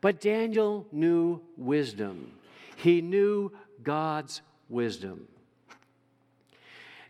But 0.00 0.20
Daniel 0.20 0.86
knew 0.92 1.40
wisdom, 1.56 2.32
he 2.76 3.00
knew 3.00 3.52
God's 3.82 4.42
wisdom. 4.68 5.28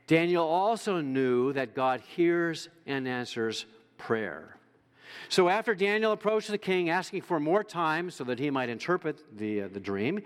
Daniel 0.07 0.45
also 0.45 1.00
knew 1.00 1.54
that 1.54 1.75
God 1.75 2.00
hears 2.00 2.69
and 2.87 3.09
answers 3.09 3.64
prayer. 3.97 4.57
So 5.28 5.49
after 5.49 5.75
Daniel 5.75 6.12
approached 6.12 6.50
the 6.50 6.59
king 6.59 6.90
asking 6.90 7.23
for 7.23 7.40
more 7.40 7.64
time 7.64 8.11
so 8.11 8.25
that 8.25 8.38
he 8.38 8.50
might 8.50 8.69
interpret 8.69 9.23
the, 9.38 9.62
uh, 9.62 9.69
the 9.73 9.81
dream, 9.81 10.21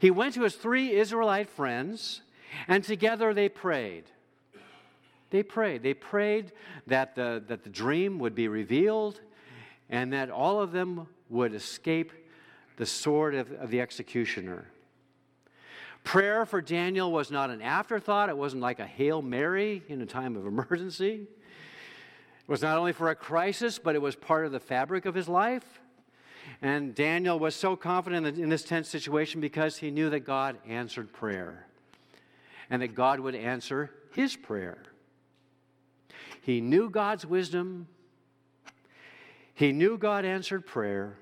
he 0.00 0.10
went 0.10 0.34
to 0.34 0.42
his 0.42 0.54
three 0.54 0.92
Israelite 0.92 1.48
friends 1.48 2.22
and 2.68 2.84
together 2.84 3.34
they 3.34 3.48
prayed. 3.48 4.04
They 5.34 5.42
prayed. 5.42 5.82
They 5.82 5.94
prayed 5.94 6.52
that 6.86 7.16
the, 7.16 7.42
that 7.48 7.64
the 7.64 7.68
dream 7.68 8.20
would 8.20 8.36
be 8.36 8.46
revealed 8.46 9.20
and 9.90 10.12
that 10.12 10.30
all 10.30 10.60
of 10.60 10.70
them 10.70 11.08
would 11.28 11.54
escape 11.54 12.12
the 12.76 12.86
sword 12.86 13.34
of, 13.34 13.50
of 13.50 13.72
the 13.72 13.80
executioner. 13.80 14.70
Prayer 16.04 16.46
for 16.46 16.62
Daniel 16.62 17.10
was 17.10 17.32
not 17.32 17.50
an 17.50 17.62
afterthought. 17.62 18.28
It 18.28 18.36
wasn't 18.36 18.62
like 18.62 18.78
a 18.78 18.86
Hail 18.86 19.22
Mary 19.22 19.82
in 19.88 20.00
a 20.02 20.06
time 20.06 20.36
of 20.36 20.46
emergency. 20.46 21.26
It 21.26 22.48
was 22.48 22.62
not 22.62 22.78
only 22.78 22.92
for 22.92 23.10
a 23.10 23.16
crisis, 23.16 23.80
but 23.80 23.96
it 23.96 24.00
was 24.00 24.14
part 24.14 24.46
of 24.46 24.52
the 24.52 24.60
fabric 24.60 25.04
of 25.04 25.16
his 25.16 25.28
life. 25.28 25.80
And 26.62 26.94
Daniel 26.94 27.40
was 27.40 27.56
so 27.56 27.74
confident 27.74 28.38
in 28.38 28.50
this 28.50 28.62
tense 28.62 28.88
situation 28.88 29.40
because 29.40 29.78
he 29.78 29.90
knew 29.90 30.10
that 30.10 30.20
God 30.20 30.58
answered 30.64 31.12
prayer 31.12 31.66
and 32.70 32.80
that 32.82 32.94
God 32.94 33.18
would 33.18 33.34
answer 33.34 33.90
his 34.12 34.36
prayer. 34.36 34.78
He 36.44 36.60
knew 36.60 36.90
God's 36.90 37.24
wisdom, 37.24 37.88
he 39.54 39.72
knew 39.72 39.96
God 39.96 40.26
answered 40.26 40.66
prayer, 40.66 41.16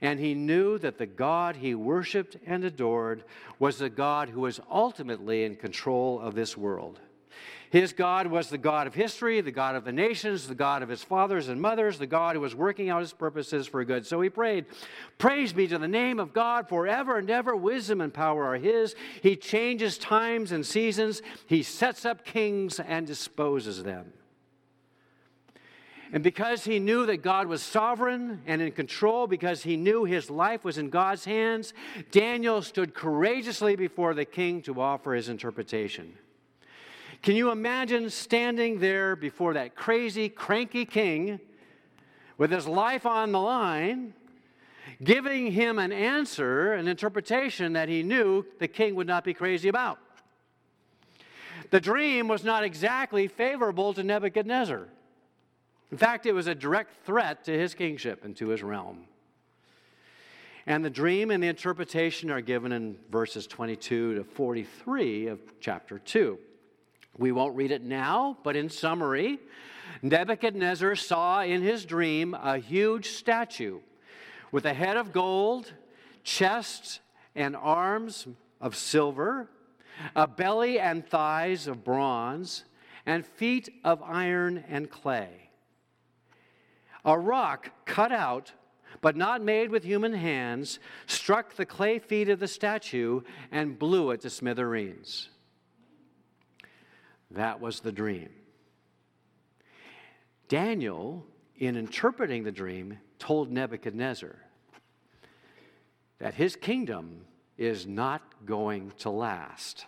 and 0.00 0.20
he 0.20 0.34
knew 0.34 0.78
that 0.78 0.98
the 0.98 1.06
God 1.06 1.56
he 1.56 1.74
worshiped 1.74 2.36
and 2.46 2.62
adored 2.62 3.24
was 3.58 3.78
the 3.78 3.90
God 3.90 4.28
who 4.28 4.42
was 4.42 4.60
ultimately 4.70 5.42
in 5.42 5.56
control 5.56 6.20
of 6.20 6.36
this 6.36 6.56
world. 6.56 7.00
His 7.74 7.92
God 7.92 8.28
was 8.28 8.50
the 8.50 8.56
God 8.56 8.86
of 8.86 8.94
history, 8.94 9.40
the 9.40 9.50
God 9.50 9.74
of 9.74 9.84
the 9.84 9.90
nations, 9.90 10.46
the 10.46 10.54
God 10.54 10.84
of 10.84 10.88
his 10.88 11.02
fathers 11.02 11.48
and 11.48 11.60
mothers, 11.60 11.98
the 11.98 12.06
God 12.06 12.36
who 12.36 12.40
was 12.40 12.54
working 12.54 12.88
out 12.88 13.00
his 13.00 13.12
purposes 13.12 13.66
for 13.66 13.84
good. 13.84 14.06
So 14.06 14.20
he 14.20 14.30
prayed, 14.30 14.66
Praise 15.18 15.52
be 15.52 15.66
to 15.66 15.76
the 15.76 15.88
name 15.88 16.20
of 16.20 16.32
God 16.32 16.68
forever 16.68 17.18
and 17.18 17.28
ever. 17.28 17.56
Wisdom 17.56 18.00
and 18.00 18.14
power 18.14 18.44
are 18.44 18.58
his. 18.58 18.94
He 19.22 19.34
changes 19.34 19.98
times 19.98 20.52
and 20.52 20.64
seasons, 20.64 21.20
he 21.48 21.64
sets 21.64 22.04
up 22.04 22.24
kings 22.24 22.78
and 22.78 23.08
disposes 23.08 23.82
them. 23.82 24.12
And 26.12 26.22
because 26.22 26.62
he 26.62 26.78
knew 26.78 27.06
that 27.06 27.22
God 27.22 27.48
was 27.48 27.60
sovereign 27.60 28.42
and 28.46 28.62
in 28.62 28.70
control, 28.70 29.26
because 29.26 29.64
he 29.64 29.76
knew 29.76 30.04
his 30.04 30.30
life 30.30 30.62
was 30.62 30.78
in 30.78 30.90
God's 30.90 31.24
hands, 31.24 31.74
Daniel 32.12 32.62
stood 32.62 32.94
courageously 32.94 33.74
before 33.74 34.14
the 34.14 34.24
king 34.24 34.62
to 34.62 34.80
offer 34.80 35.12
his 35.12 35.28
interpretation. 35.28 36.16
Can 37.24 37.36
you 37.36 37.50
imagine 37.50 38.10
standing 38.10 38.80
there 38.80 39.16
before 39.16 39.54
that 39.54 39.74
crazy, 39.74 40.28
cranky 40.28 40.84
king 40.84 41.40
with 42.36 42.50
his 42.50 42.66
life 42.66 43.06
on 43.06 43.32
the 43.32 43.40
line, 43.40 44.12
giving 45.02 45.50
him 45.50 45.78
an 45.78 45.90
answer, 45.90 46.74
an 46.74 46.86
interpretation 46.86 47.72
that 47.72 47.88
he 47.88 48.02
knew 48.02 48.44
the 48.58 48.68
king 48.68 48.94
would 48.96 49.06
not 49.06 49.24
be 49.24 49.32
crazy 49.32 49.70
about? 49.70 49.98
The 51.70 51.80
dream 51.80 52.28
was 52.28 52.44
not 52.44 52.62
exactly 52.62 53.26
favorable 53.26 53.94
to 53.94 54.02
Nebuchadnezzar. 54.02 54.86
In 55.90 55.96
fact, 55.96 56.26
it 56.26 56.32
was 56.32 56.46
a 56.46 56.54
direct 56.54 57.06
threat 57.06 57.42
to 57.44 57.58
his 57.58 57.72
kingship 57.72 58.22
and 58.26 58.36
to 58.36 58.48
his 58.48 58.62
realm. 58.62 59.06
And 60.66 60.84
the 60.84 60.90
dream 60.90 61.30
and 61.30 61.42
the 61.42 61.48
interpretation 61.48 62.30
are 62.30 62.42
given 62.42 62.70
in 62.70 62.98
verses 63.10 63.46
22 63.46 64.16
to 64.16 64.24
43 64.24 65.28
of 65.28 65.40
chapter 65.58 65.98
2. 65.98 66.38
We 67.16 67.32
won't 67.32 67.54
read 67.56 67.70
it 67.70 67.82
now, 67.82 68.38
but 68.42 68.56
in 68.56 68.68
summary, 68.68 69.38
Nebuchadnezzar 70.02 70.96
saw 70.96 71.42
in 71.42 71.62
his 71.62 71.84
dream 71.84 72.34
a 72.34 72.58
huge 72.58 73.10
statue 73.10 73.80
with 74.50 74.64
a 74.66 74.74
head 74.74 74.96
of 74.96 75.12
gold, 75.12 75.72
chest 76.22 77.00
and 77.34 77.56
arms 77.56 78.26
of 78.60 78.76
silver, 78.76 79.48
a 80.16 80.26
belly 80.26 80.80
and 80.80 81.06
thighs 81.06 81.66
of 81.66 81.84
bronze, 81.84 82.64
and 83.06 83.24
feet 83.24 83.68
of 83.84 84.02
iron 84.02 84.64
and 84.68 84.90
clay. 84.90 85.50
A 87.04 87.18
rock 87.18 87.70
cut 87.84 88.12
out, 88.12 88.52
but 89.00 89.16
not 89.16 89.42
made 89.42 89.70
with 89.70 89.84
human 89.84 90.14
hands, 90.14 90.78
struck 91.06 91.54
the 91.54 91.66
clay 91.66 91.98
feet 91.98 92.28
of 92.28 92.40
the 92.40 92.48
statue 92.48 93.20
and 93.52 93.78
blew 93.78 94.10
it 94.10 94.22
to 94.22 94.30
smithereens. 94.30 95.28
That 97.34 97.60
was 97.60 97.80
the 97.80 97.92
dream. 97.92 98.30
Daniel, 100.48 101.26
in 101.56 101.76
interpreting 101.76 102.44
the 102.44 102.52
dream, 102.52 102.98
told 103.18 103.50
Nebuchadnezzar 103.50 104.36
that 106.18 106.34
his 106.34 106.54
kingdom 106.56 107.24
is 107.58 107.86
not 107.86 108.22
going 108.46 108.92
to 108.98 109.10
last. 109.10 109.86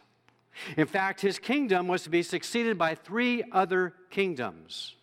In 0.76 0.86
fact, 0.86 1.20
his 1.20 1.38
kingdom 1.38 1.86
was 1.86 2.02
to 2.04 2.10
be 2.10 2.22
succeeded 2.22 2.78
by 2.78 2.94
three 2.94 3.44
other 3.52 3.92
kingdoms. 4.10 4.94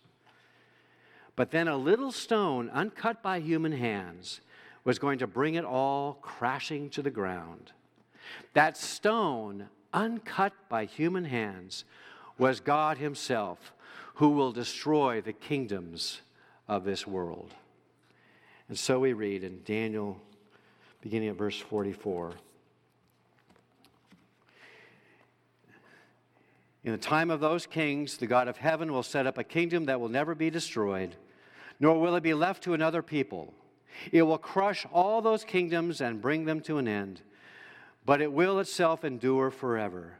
But 1.36 1.50
then 1.50 1.68
a 1.68 1.76
little 1.76 2.12
stone, 2.12 2.70
uncut 2.70 3.22
by 3.22 3.40
human 3.40 3.72
hands, 3.72 4.40
was 4.84 4.98
going 4.98 5.18
to 5.20 5.26
bring 5.26 5.54
it 5.54 5.64
all 5.64 6.14
crashing 6.20 6.90
to 6.90 7.02
the 7.02 7.10
ground. 7.10 7.72
That 8.52 8.76
stone, 8.76 9.68
uncut 9.92 10.52
by 10.68 10.84
human 10.84 11.24
hands, 11.24 11.84
was 12.38 12.60
God 12.60 12.98
Himself 12.98 13.72
who 14.14 14.30
will 14.30 14.52
destroy 14.52 15.20
the 15.20 15.32
kingdoms 15.32 16.20
of 16.68 16.84
this 16.84 17.06
world. 17.06 17.52
And 18.68 18.78
so 18.78 19.00
we 19.00 19.12
read 19.12 19.44
in 19.44 19.62
Daniel, 19.64 20.20
beginning 21.00 21.28
at 21.28 21.36
verse 21.36 21.58
44. 21.58 22.32
In 26.84 26.92
the 26.92 26.98
time 26.98 27.30
of 27.30 27.40
those 27.40 27.66
kings, 27.66 28.18
the 28.18 28.26
God 28.26 28.46
of 28.46 28.58
heaven 28.58 28.92
will 28.92 29.02
set 29.02 29.26
up 29.26 29.38
a 29.38 29.44
kingdom 29.44 29.86
that 29.86 30.00
will 30.00 30.08
never 30.08 30.34
be 30.34 30.50
destroyed, 30.50 31.16
nor 31.80 31.98
will 31.98 32.14
it 32.14 32.22
be 32.22 32.34
left 32.34 32.62
to 32.64 32.74
another 32.74 33.02
people. 33.02 33.52
It 34.12 34.22
will 34.22 34.38
crush 34.38 34.86
all 34.92 35.22
those 35.22 35.44
kingdoms 35.44 36.00
and 36.00 36.20
bring 36.20 36.44
them 36.44 36.60
to 36.62 36.78
an 36.78 36.86
end, 36.86 37.22
but 38.04 38.20
it 38.20 38.32
will 38.32 38.58
itself 38.60 39.04
endure 39.04 39.50
forever. 39.50 40.18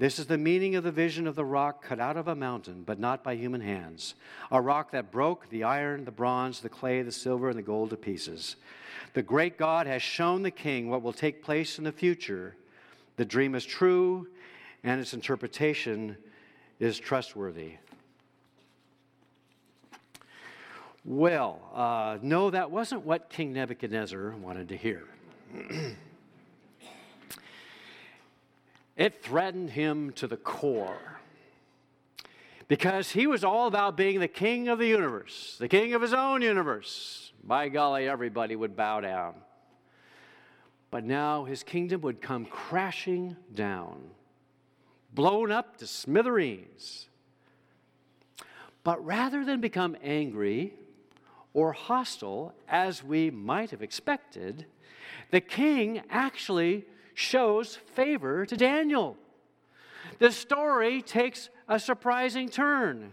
This 0.00 0.18
is 0.18 0.24
the 0.24 0.38
meaning 0.38 0.76
of 0.76 0.82
the 0.82 0.90
vision 0.90 1.26
of 1.26 1.34
the 1.34 1.44
rock 1.44 1.84
cut 1.84 2.00
out 2.00 2.16
of 2.16 2.26
a 2.26 2.34
mountain, 2.34 2.84
but 2.86 2.98
not 2.98 3.22
by 3.22 3.36
human 3.36 3.60
hands. 3.60 4.14
A 4.50 4.58
rock 4.58 4.92
that 4.92 5.12
broke 5.12 5.50
the 5.50 5.62
iron, 5.62 6.06
the 6.06 6.10
bronze, 6.10 6.60
the 6.60 6.70
clay, 6.70 7.02
the 7.02 7.12
silver, 7.12 7.50
and 7.50 7.58
the 7.58 7.62
gold 7.62 7.90
to 7.90 7.98
pieces. 7.98 8.56
The 9.12 9.20
great 9.20 9.58
God 9.58 9.86
has 9.86 10.00
shown 10.00 10.42
the 10.42 10.50
king 10.50 10.88
what 10.88 11.02
will 11.02 11.12
take 11.12 11.44
place 11.44 11.76
in 11.76 11.84
the 11.84 11.92
future. 11.92 12.56
The 13.16 13.26
dream 13.26 13.54
is 13.54 13.66
true, 13.66 14.26
and 14.82 15.02
its 15.02 15.12
interpretation 15.12 16.16
is 16.78 16.98
trustworthy. 16.98 17.74
Well, 21.04 21.60
uh, 21.74 22.16
no, 22.22 22.48
that 22.48 22.70
wasn't 22.70 23.04
what 23.04 23.28
King 23.28 23.52
Nebuchadnezzar 23.52 24.34
wanted 24.36 24.70
to 24.70 24.78
hear. 24.78 25.04
It 29.00 29.22
threatened 29.22 29.70
him 29.70 30.12
to 30.16 30.26
the 30.26 30.36
core 30.36 31.20
because 32.68 33.12
he 33.12 33.26
was 33.26 33.42
all 33.42 33.66
about 33.66 33.96
being 33.96 34.20
the 34.20 34.28
king 34.28 34.68
of 34.68 34.78
the 34.78 34.88
universe, 34.88 35.56
the 35.58 35.68
king 35.68 35.94
of 35.94 36.02
his 36.02 36.12
own 36.12 36.42
universe. 36.42 37.32
By 37.42 37.70
golly, 37.70 38.06
everybody 38.06 38.54
would 38.56 38.76
bow 38.76 39.00
down. 39.00 39.36
But 40.90 41.04
now 41.04 41.44
his 41.44 41.62
kingdom 41.62 42.02
would 42.02 42.20
come 42.20 42.44
crashing 42.44 43.36
down, 43.54 44.02
blown 45.14 45.50
up 45.50 45.78
to 45.78 45.86
smithereens. 45.86 47.08
But 48.84 49.02
rather 49.02 49.46
than 49.46 49.62
become 49.62 49.96
angry 50.02 50.74
or 51.54 51.72
hostile, 51.72 52.52
as 52.68 53.02
we 53.02 53.30
might 53.30 53.70
have 53.70 53.80
expected, 53.80 54.66
the 55.30 55.40
king 55.40 56.02
actually 56.10 56.84
shows 57.20 57.76
favor 57.76 58.46
to 58.46 58.56
Daniel. 58.56 59.16
The 60.18 60.32
story 60.32 61.02
takes 61.02 61.50
a 61.68 61.78
surprising 61.78 62.48
turn. 62.48 63.12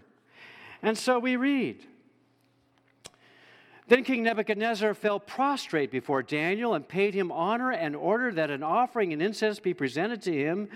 And 0.81 0.97
so 0.97 1.19
we 1.19 1.35
read. 1.35 1.85
Then 3.87 4.03
King 4.03 4.23
Nebuchadnezzar 4.23 4.93
fell 4.93 5.19
prostrate 5.19 5.91
before 5.91 6.21
Daniel 6.21 6.73
and 6.73 6.85
paid 6.85 7.13
him 7.13 7.31
honor 7.31 7.71
and 7.71 7.95
ordered 7.95 8.35
that 8.35 8.51
an 8.51 8.61
offering 8.61 9.13
and 9.13 9.21
incense 9.21 9.59
be 9.59 9.73
presented 9.73 10.21
to 10.23 10.33
him. 10.33 10.67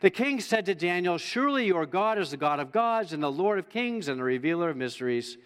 The 0.00 0.10
king 0.10 0.40
said 0.40 0.66
to 0.66 0.74
Daniel, 0.74 1.18
Surely 1.18 1.66
your 1.66 1.84
God 1.84 2.18
is 2.18 2.30
the 2.30 2.36
God 2.36 2.60
of 2.60 2.70
gods 2.70 3.12
and 3.12 3.22
the 3.22 3.32
Lord 3.32 3.58
of 3.58 3.68
kings 3.68 4.06
and 4.06 4.20
the 4.20 4.24
revealer 4.24 4.70
of 4.70 4.76
mysteries, 4.76 5.36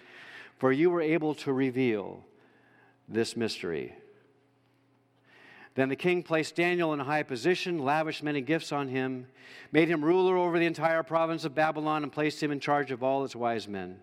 for 0.59 0.70
you 0.70 0.90
were 0.90 1.00
able 1.00 1.35
to 1.37 1.52
reveal 1.52 2.22
this 3.09 3.37
mystery. 3.37 3.94
Then 5.74 5.88
the 5.88 5.96
king 5.96 6.22
placed 6.22 6.54
Daniel 6.54 6.92
in 6.92 7.00
a 7.00 7.04
high 7.04 7.24
position, 7.24 7.78
lavished 7.78 8.22
many 8.22 8.40
gifts 8.40 8.70
on 8.70 8.88
him, 8.88 9.26
made 9.72 9.88
him 9.88 10.04
ruler 10.04 10.37
over 10.37 10.58
the 10.58 10.66
entire 10.66 11.02
province 11.02 11.44
of 11.44 11.54
Babylon, 11.54 12.04
and 12.04 12.12
placed 12.12 12.40
him 12.40 12.52
in 12.52 12.60
charge 12.60 12.92
of 12.92 13.02
all 13.02 13.24
its 13.24 13.34
wise 13.34 13.66
men. 13.66 13.98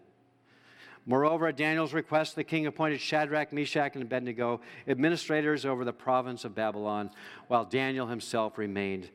Moreover, 1.06 1.48
at 1.48 1.58
Daniel's 1.58 1.94
request, 1.94 2.36
the 2.36 2.44
king 2.44 2.68
appointed 2.68 3.00
Shadrach, 3.00 3.54
Meshach, 3.54 3.96
and 3.96 4.04
Abednego 4.04 4.60
administrators 4.88 5.66
over 5.66 5.86
the 5.86 5.94
province 5.94 6.44
of 6.44 6.54
Babylon, 6.54 7.10
while 7.48 7.66
Daniel 7.66 8.08
himself 8.08 8.58
remained 8.58 9.10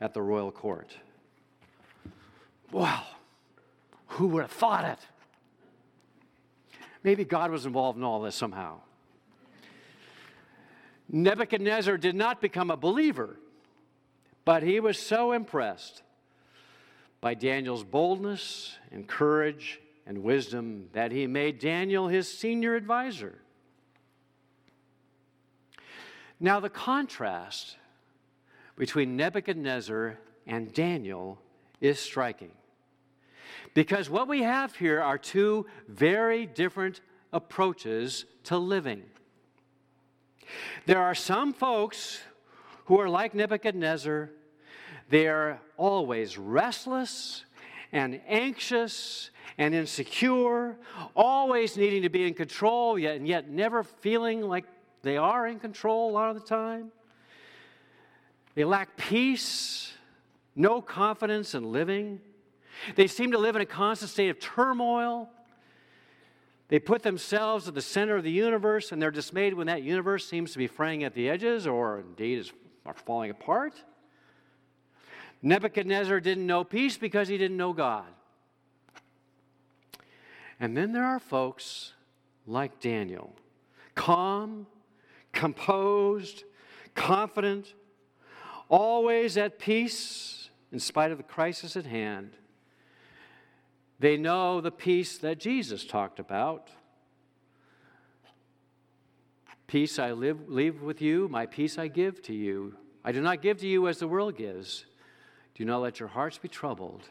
at 0.00 0.12
the 0.12 0.20
royal 0.20 0.50
court. 0.50 0.96
Wow, 2.72 3.04
who 4.08 4.26
would 4.28 4.42
have 4.42 4.50
thought 4.50 4.84
it? 4.84 4.98
Maybe 7.02 7.24
God 7.24 7.50
was 7.50 7.66
involved 7.66 7.96
in 7.96 8.04
all 8.04 8.20
this 8.20 8.34
somehow. 8.34 8.80
Nebuchadnezzar 11.12 11.96
did 11.96 12.14
not 12.14 12.40
become 12.40 12.70
a 12.70 12.76
believer, 12.76 13.36
but 14.44 14.62
he 14.62 14.78
was 14.80 14.98
so 14.98 15.32
impressed 15.32 16.02
by 17.20 17.34
Daniel's 17.34 17.84
boldness 17.84 18.76
and 18.92 19.06
courage 19.06 19.80
and 20.06 20.22
wisdom 20.22 20.88
that 20.92 21.12
he 21.12 21.26
made 21.26 21.58
Daniel 21.58 22.08
his 22.08 22.32
senior 22.32 22.74
advisor. 22.74 23.38
Now, 26.38 26.60
the 26.60 26.70
contrast 26.70 27.76
between 28.76 29.16
Nebuchadnezzar 29.16 30.18
and 30.46 30.72
Daniel 30.72 31.38
is 31.80 31.98
striking. 31.98 32.52
Because 33.74 34.08
what 34.08 34.26
we 34.26 34.42
have 34.42 34.74
here 34.74 35.02
are 35.02 35.18
two 35.18 35.66
very 35.86 36.46
different 36.46 37.00
approaches 37.32 38.24
to 38.44 38.56
living. 38.56 39.02
There 40.86 41.00
are 41.00 41.14
some 41.14 41.52
folks 41.52 42.20
who 42.86 42.98
are 43.00 43.08
like 43.08 43.34
Nebuchadnezzar, 43.34 44.30
they 45.08 45.26
are 45.26 45.60
always 45.76 46.38
restless 46.38 47.44
and 47.92 48.20
anxious 48.28 49.30
and 49.58 49.74
insecure, 49.74 50.76
always 51.14 51.76
needing 51.76 52.02
to 52.02 52.08
be 52.08 52.26
in 52.26 52.34
control, 52.34 52.98
yet, 52.98 53.16
and 53.16 53.26
yet 53.26 53.48
never 53.48 53.82
feeling 53.82 54.40
like 54.42 54.64
they 55.02 55.16
are 55.16 55.46
in 55.46 55.58
control 55.58 56.10
a 56.10 56.12
lot 56.12 56.30
of 56.30 56.40
the 56.40 56.46
time. 56.46 56.92
They 58.54 58.64
lack 58.64 58.96
peace, 58.96 59.92
no 60.56 60.80
confidence 60.80 61.54
in 61.54 61.70
living. 61.72 62.20
They 62.96 63.06
seem 63.06 63.32
to 63.32 63.38
live 63.38 63.56
in 63.56 63.62
a 63.62 63.66
constant 63.66 64.10
state 64.10 64.30
of 64.30 64.40
turmoil. 64.40 65.28
They 66.70 66.78
put 66.78 67.02
themselves 67.02 67.66
at 67.66 67.74
the 67.74 67.82
center 67.82 68.14
of 68.14 68.22
the 68.22 68.30
universe 68.30 68.92
and 68.92 69.02
they're 69.02 69.10
dismayed 69.10 69.54
when 69.54 69.66
that 69.66 69.82
universe 69.82 70.28
seems 70.28 70.52
to 70.52 70.58
be 70.58 70.68
fraying 70.68 71.02
at 71.02 71.14
the 71.14 71.28
edges 71.28 71.66
or 71.66 71.98
indeed 71.98 72.38
is 72.38 72.52
falling 73.04 73.32
apart. 73.32 73.74
Nebuchadnezzar 75.42 76.20
didn't 76.20 76.46
know 76.46 76.62
peace 76.62 76.96
because 76.96 77.26
he 77.26 77.36
didn't 77.36 77.56
know 77.56 77.72
God. 77.72 78.06
And 80.60 80.76
then 80.76 80.92
there 80.92 81.04
are 81.04 81.18
folks 81.18 81.94
like 82.46 82.78
Daniel, 82.78 83.34
calm, 83.96 84.68
composed, 85.32 86.44
confident, 86.94 87.74
always 88.68 89.36
at 89.36 89.58
peace 89.58 90.50
in 90.70 90.78
spite 90.78 91.10
of 91.10 91.18
the 91.18 91.24
crisis 91.24 91.76
at 91.76 91.86
hand. 91.86 92.30
They 94.00 94.16
know 94.16 94.62
the 94.62 94.70
peace 94.70 95.18
that 95.18 95.38
Jesus 95.38 95.84
talked 95.84 96.18
about. 96.18 96.70
Peace 99.66 99.98
I 99.98 100.12
live, 100.12 100.48
leave 100.48 100.80
with 100.80 101.02
you, 101.02 101.28
my 101.28 101.44
peace 101.44 101.78
I 101.78 101.88
give 101.88 102.22
to 102.22 102.34
you. 102.34 102.76
I 103.04 103.12
do 103.12 103.20
not 103.20 103.42
give 103.42 103.58
to 103.58 103.68
you 103.68 103.86
as 103.88 103.98
the 103.98 104.08
world 104.08 104.36
gives. 104.36 104.86
Do 105.54 105.66
not 105.66 105.82
let 105.82 106.00
your 106.00 106.08
hearts 106.08 106.38
be 106.38 106.48
troubled, 106.48 107.02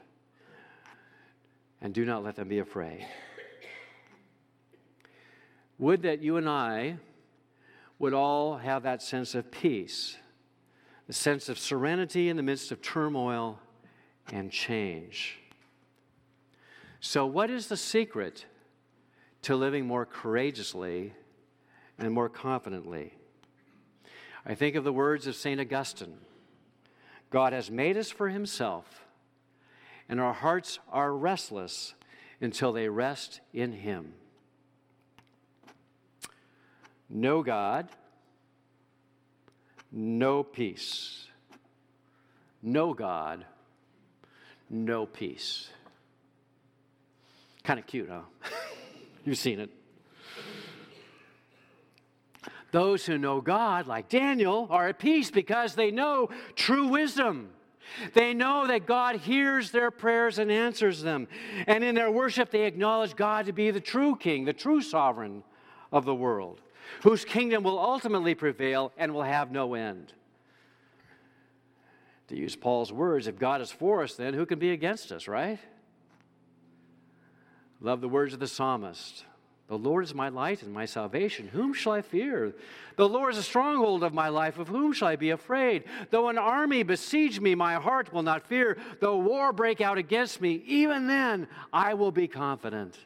and 1.80 1.94
do 1.94 2.06
not 2.06 2.24
let 2.24 2.36
them 2.36 2.48
be 2.48 2.58
afraid. 2.58 3.06
Would 5.78 6.02
that 6.02 6.22
you 6.22 6.38
and 6.38 6.50
I 6.50 6.98
would 8.00 8.16
all 8.16 8.58
have 8.58 8.84
that 8.84 9.04
sense 9.04 9.36
of 9.36 9.52
peace, 9.52 10.18
the 11.06 11.14
sense 11.14 11.50
of 11.50 11.60
serenity 11.60 12.30
in 12.30 12.36
the 12.36 12.44
midst 12.44 12.72
of 12.72 12.82
turmoil 12.82 13.60
and 14.32 14.52
change. 14.52 15.40
So, 17.02 17.26
what 17.26 17.50
is 17.50 17.68
the 17.68 17.78
secret 17.78 18.46
to 19.44 19.56
living 19.56 19.86
more 19.86 20.06
courageously 20.06 21.14
and 21.98 22.12
more 22.12 22.28
confidently? 22.28 23.14
I 24.46 24.56
think 24.56 24.76
of 24.76 24.84
the 24.84 24.92
words 24.92 25.26
of 25.28 25.36
St. 25.36 25.60
Augustine 25.62 26.18
God 27.30 27.54
has 27.54 27.72
made 27.72 27.96
us 27.96 28.10
for 28.10 28.30
himself, 28.30 29.06
and 30.10 30.20
our 30.20 30.34
hearts 30.34 30.80
are 30.92 31.14
restless 31.14 31.94
until 32.42 32.74
they 32.74 32.90
rest 32.90 33.40
in 33.54 33.72
him. 33.72 34.14
No 37.10 37.44
God, 37.44 37.90
no 39.92 40.44
peace. 40.44 41.28
No 42.62 42.94
God, 42.94 43.46
no 44.70 45.06
peace. 45.06 45.70
Kind 47.70 47.80
of 47.80 47.86
cute, 47.86 48.10
huh? 48.10 48.22
You've 49.26 49.38
seen 49.38 49.60
it. 49.60 49.70
Those 52.72 53.06
who 53.06 53.20
know 53.20 53.42
God, 53.42 53.86
like 53.86 54.10
Daniel, 54.10 54.66
are 54.72 54.88
at 54.88 54.98
peace 54.98 55.30
because 55.30 55.76
they 55.76 55.92
know 55.92 56.30
true 56.56 56.88
wisdom. 56.88 57.52
They 58.16 58.34
know 58.34 58.66
that 58.66 58.88
God 58.88 59.18
hears 59.18 59.70
their 59.70 59.92
prayers 59.92 60.40
and 60.40 60.52
answers 60.52 61.04
them. 61.04 61.28
And 61.68 61.84
in 61.84 61.94
their 61.94 62.10
worship, 62.10 62.50
they 62.50 62.64
acknowledge 62.64 63.16
God 63.16 63.46
to 63.46 63.54
be 63.54 63.70
the 63.70 63.80
true 63.80 64.16
king, 64.16 64.46
the 64.46 64.54
true 64.54 64.82
sovereign 64.82 65.44
of 65.92 66.06
the 66.06 66.16
world 66.16 66.62
whose 67.04 67.24
kingdom 67.24 67.62
will 67.62 67.78
ultimately 67.78 68.34
prevail 68.34 68.92
and 68.98 69.14
will 69.14 69.22
have 69.22 69.52
no 69.52 69.76
end. 69.76 70.12
To 72.30 72.36
use 72.36 72.56
Paul's 72.56 72.92
words, 72.92 73.28
if 73.28 73.38
God 73.38 73.62
is 73.62 73.70
for 73.70 74.02
us, 74.02 74.16
then 74.16 74.34
who 74.34 74.48
can 74.48 74.58
be 74.58 74.72
against 74.72 75.12
us, 75.12 75.28
right? 75.28 75.60
Love 77.82 78.02
the 78.02 78.10
words 78.10 78.34
of 78.34 78.40
the 78.40 78.48
psalmist. 78.48 79.26
The 79.68 79.78
Lord 79.78 80.04
is 80.04 80.16
my 80.16 80.30
light 80.30 80.64
and 80.64 80.74
my 80.74 80.86
salvation. 80.86 81.48
Whom 81.48 81.74
shall 81.74 81.94
I 81.94 82.02
fear? 82.02 82.56
The 82.96 83.08
Lord 83.08 83.34
is 83.34 83.40
a 83.40 83.44
stronghold 83.44 84.04
of 84.04 84.16
my 84.16 84.30
life. 84.30 84.58
Of 84.58 84.68
whom 84.68 84.94
shall 84.94 85.10
I 85.10 85.16
be 85.16 85.30
afraid? 85.30 85.84
Though 86.10 86.28
an 86.30 86.40
army 86.40 86.82
besiege 86.82 87.40
me, 87.40 87.54
my 87.54 87.76
heart 87.76 88.12
will 88.12 88.24
not 88.24 88.48
fear. 88.48 88.78
Though 89.00 89.18
war 89.18 89.54
break 89.54 89.80
out 89.80 90.00
against 90.00 90.42
me, 90.42 90.64
even 90.66 91.08
then 91.08 91.48
I 91.72 91.94
will 91.94 92.12
be 92.12 92.28
confident. 92.28 92.98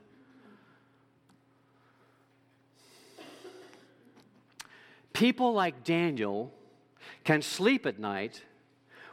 People 5.11 5.53
like 5.53 5.83
Daniel 5.83 6.53
can 7.25 7.41
sleep 7.41 7.85
at 7.85 7.99
night, 7.99 8.41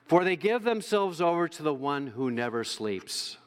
for 0.06 0.24
they 0.24 0.36
give 0.36 0.62
themselves 0.62 1.20
over 1.20 1.48
to 1.48 1.62
the 1.62 1.74
one 1.74 2.06
who 2.06 2.30
never 2.30 2.64
sleeps, 2.64 3.38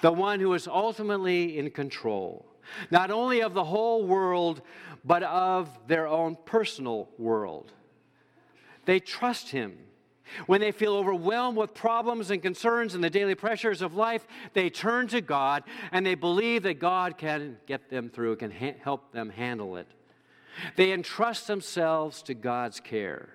the 0.00 0.12
one 0.12 0.40
who 0.40 0.52
is 0.54 0.66
ultimately 0.68 1.58
in 1.58 1.70
control, 1.70 2.46
not 2.90 3.10
only 3.10 3.42
of 3.42 3.54
the 3.54 3.64
whole 3.64 4.04
world, 4.04 4.62
but 5.04 5.22
of 5.22 5.68
their 5.86 6.06
own 6.06 6.36
personal 6.44 7.08
world. 7.18 7.72
They 8.84 9.00
trust 9.00 9.50
him. 9.50 9.78
When 10.46 10.60
they 10.60 10.72
feel 10.72 10.94
overwhelmed 10.94 11.56
with 11.56 11.72
problems 11.72 12.32
and 12.32 12.42
concerns 12.42 12.94
and 12.94 13.04
the 13.04 13.10
daily 13.10 13.36
pressures 13.36 13.80
of 13.80 13.94
life, 13.94 14.26
they 14.54 14.70
turn 14.70 15.06
to 15.08 15.20
God 15.20 15.62
and 15.92 16.04
they 16.04 16.16
believe 16.16 16.64
that 16.64 16.80
God 16.80 17.16
can 17.16 17.58
get 17.66 17.90
them 17.90 18.08
through, 18.08 18.36
can 18.36 18.50
ha- 18.50 18.74
help 18.82 19.12
them 19.12 19.30
handle 19.30 19.76
it. 19.76 19.86
They 20.74 20.92
entrust 20.92 21.46
themselves 21.46 22.22
to 22.22 22.34
God's 22.34 22.80
care. 22.80 23.28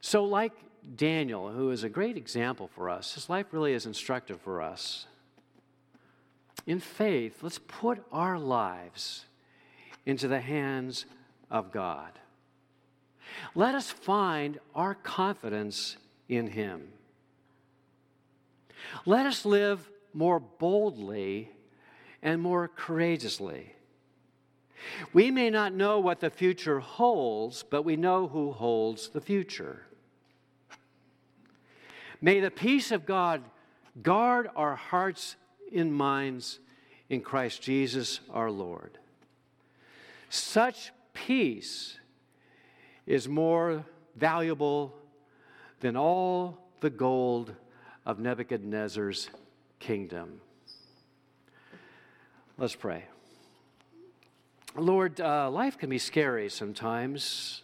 So, 0.00 0.24
like 0.24 0.52
Daniel, 0.96 1.50
who 1.50 1.70
is 1.70 1.84
a 1.84 1.88
great 1.88 2.16
example 2.16 2.68
for 2.68 2.88
us, 2.88 3.14
his 3.14 3.28
life 3.28 3.46
really 3.52 3.72
is 3.72 3.86
instructive 3.86 4.40
for 4.40 4.62
us. 4.62 5.06
In 6.66 6.80
faith, 6.80 7.42
let's 7.42 7.58
put 7.58 8.04
our 8.12 8.38
lives 8.38 9.24
into 10.06 10.28
the 10.28 10.40
hands 10.40 11.06
of 11.50 11.72
God. 11.72 12.12
Let 13.54 13.74
us 13.74 13.90
find 13.90 14.58
our 14.74 14.94
confidence 14.94 15.96
in 16.28 16.48
Him. 16.48 16.88
Let 19.06 19.26
us 19.26 19.44
live 19.44 19.88
more 20.12 20.40
boldly 20.40 21.50
and 22.22 22.40
more 22.40 22.68
courageously. 22.68 23.74
We 25.12 25.30
may 25.30 25.50
not 25.50 25.74
know 25.74 26.00
what 26.00 26.20
the 26.20 26.30
future 26.30 26.80
holds, 26.80 27.62
but 27.62 27.84
we 27.84 27.96
know 27.96 28.28
who 28.28 28.52
holds 28.52 29.08
the 29.08 29.20
future. 29.20 29.86
May 32.20 32.40
the 32.40 32.50
peace 32.50 32.90
of 32.92 33.06
God 33.06 33.42
guard 34.02 34.48
our 34.54 34.76
hearts 34.76 35.36
and 35.74 35.92
minds 35.92 36.58
in 37.08 37.22
Christ 37.22 37.62
Jesus 37.62 38.20
our 38.30 38.50
Lord. 38.50 38.98
Such 40.28 40.92
peace 41.12 41.98
is 43.06 43.28
more 43.28 43.84
valuable 44.16 44.94
than 45.80 45.96
all 45.96 46.68
the 46.80 46.90
gold 46.90 47.54
of 48.04 48.18
Nebuchadnezzar's 48.18 49.28
kingdom. 49.78 50.40
Let's 52.58 52.74
pray. 52.74 53.04
Lord, 54.76 55.20
uh, 55.20 55.50
life 55.50 55.78
can 55.78 55.90
be 55.90 55.98
scary 55.98 56.48
sometimes. 56.48 57.62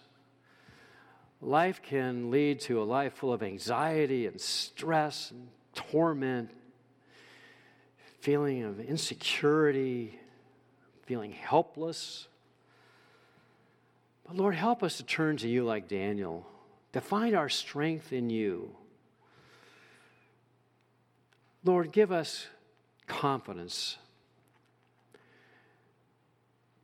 Life 1.47 1.81
can 1.81 2.33
lead 2.33 2.59
to 2.63 2.83
a 2.83 2.85
life 2.85 3.13
full 3.15 3.33
of 3.33 3.41
anxiety 3.41 4.27
and 4.27 4.41
stress 4.41 5.31
and 5.31 5.47
torment, 5.77 6.51
feeling 8.19 8.65
of 8.65 8.81
insecurity, 8.81 10.19
feeling 11.05 11.31
helpless. 11.31 12.27
But 14.27 14.35
Lord, 14.35 14.57
help 14.57 14.83
us 14.83 14.97
to 14.97 15.05
turn 15.05 15.37
to 15.37 15.49
you 15.49 15.65
like 15.65 15.87
Daniel, 15.87 16.45
to 16.93 17.01
find 17.01 17.37
our 17.37 17.49
strength 17.49 18.13
in 18.13 18.29
you. 18.29 18.75
Lord, 21.63 21.93
give 21.93 22.11
us 22.11 22.49
confidence 23.07 23.99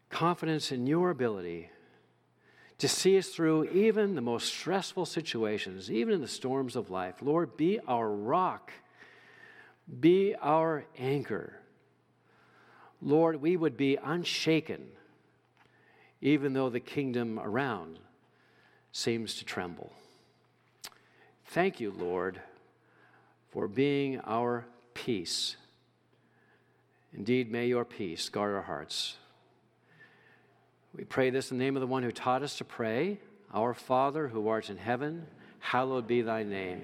confidence 0.08 0.70
in 0.70 0.86
your 0.86 1.10
ability 1.10 1.71
to 2.82 2.88
see 2.88 3.16
us 3.16 3.28
through 3.28 3.62
even 3.66 4.16
the 4.16 4.20
most 4.20 4.48
stressful 4.48 5.06
situations, 5.06 5.88
even 5.88 6.14
in 6.14 6.20
the 6.20 6.26
storms 6.26 6.74
of 6.74 6.90
life. 6.90 7.14
Lord, 7.22 7.56
be 7.56 7.78
our 7.86 8.10
rock, 8.10 8.72
be 10.00 10.34
our 10.42 10.84
anchor. 10.98 11.60
Lord, 13.00 13.40
we 13.40 13.56
would 13.56 13.76
be 13.76 13.96
unshaken 14.02 14.88
even 16.20 16.54
though 16.54 16.70
the 16.70 16.80
kingdom 16.80 17.38
around 17.38 18.00
seems 18.90 19.36
to 19.36 19.44
tremble. 19.44 19.92
Thank 21.44 21.78
you, 21.78 21.92
Lord, 21.96 22.40
for 23.52 23.68
being 23.68 24.18
our 24.22 24.66
peace. 24.92 25.56
Indeed, 27.12 27.48
may 27.48 27.68
your 27.68 27.84
peace 27.84 28.28
guard 28.28 28.56
our 28.56 28.62
hearts. 28.62 29.18
We 30.94 31.04
pray 31.04 31.30
this 31.30 31.50
in 31.50 31.58
the 31.58 31.64
name 31.64 31.76
of 31.76 31.80
the 31.80 31.86
one 31.86 32.02
who 32.02 32.12
taught 32.12 32.42
us 32.42 32.58
to 32.58 32.64
pray 32.64 33.18
Our 33.54 33.72
Father 33.72 34.28
who 34.28 34.48
art 34.48 34.68
in 34.68 34.76
heaven, 34.76 35.26
hallowed 35.58 36.06
be 36.06 36.22
thy 36.22 36.42
name. 36.42 36.82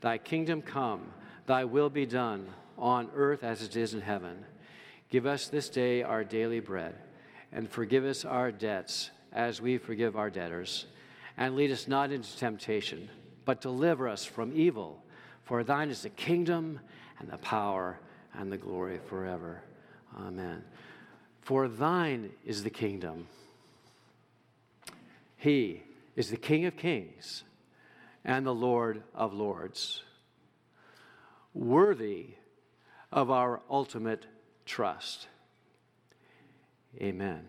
Thy 0.00 0.18
kingdom 0.18 0.60
come, 0.60 1.12
thy 1.46 1.64
will 1.64 1.90
be 1.90 2.06
done 2.06 2.48
on 2.76 3.10
earth 3.14 3.44
as 3.44 3.62
it 3.62 3.76
is 3.76 3.94
in 3.94 4.00
heaven. 4.00 4.44
Give 5.08 5.26
us 5.26 5.48
this 5.48 5.68
day 5.68 6.02
our 6.02 6.24
daily 6.24 6.60
bread, 6.60 6.96
and 7.52 7.70
forgive 7.70 8.04
us 8.04 8.24
our 8.24 8.50
debts 8.50 9.10
as 9.32 9.60
we 9.62 9.78
forgive 9.78 10.16
our 10.16 10.30
debtors. 10.30 10.86
And 11.36 11.54
lead 11.54 11.70
us 11.70 11.86
not 11.86 12.10
into 12.10 12.36
temptation, 12.36 13.08
but 13.44 13.60
deliver 13.60 14.08
us 14.08 14.24
from 14.24 14.52
evil. 14.52 15.02
For 15.42 15.62
thine 15.62 15.90
is 15.90 16.02
the 16.02 16.10
kingdom 16.10 16.80
and 17.18 17.28
the 17.28 17.38
power 17.38 17.98
and 18.32 18.50
the 18.50 18.56
glory 18.56 18.98
forever. 19.08 19.62
Amen. 20.18 20.64
For 21.40 21.68
thine 21.68 22.30
is 22.44 22.62
the 22.62 22.70
kingdom. 22.70 23.26
He 25.44 25.82
is 26.16 26.30
the 26.30 26.38
King 26.38 26.64
of 26.64 26.74
kings 26.74 27.44
and 28.24 28.46
the 28.46 28.54
Lord 28.54 29.02
of 29.14 29.34
lords, 29.34 30.02
worthy 31.52 32.28
of 33.12 33.30
our 33.30 33.60
ultimate 33.68 34.24
trust. 34.64 35.28
Amen. 36.98 37.46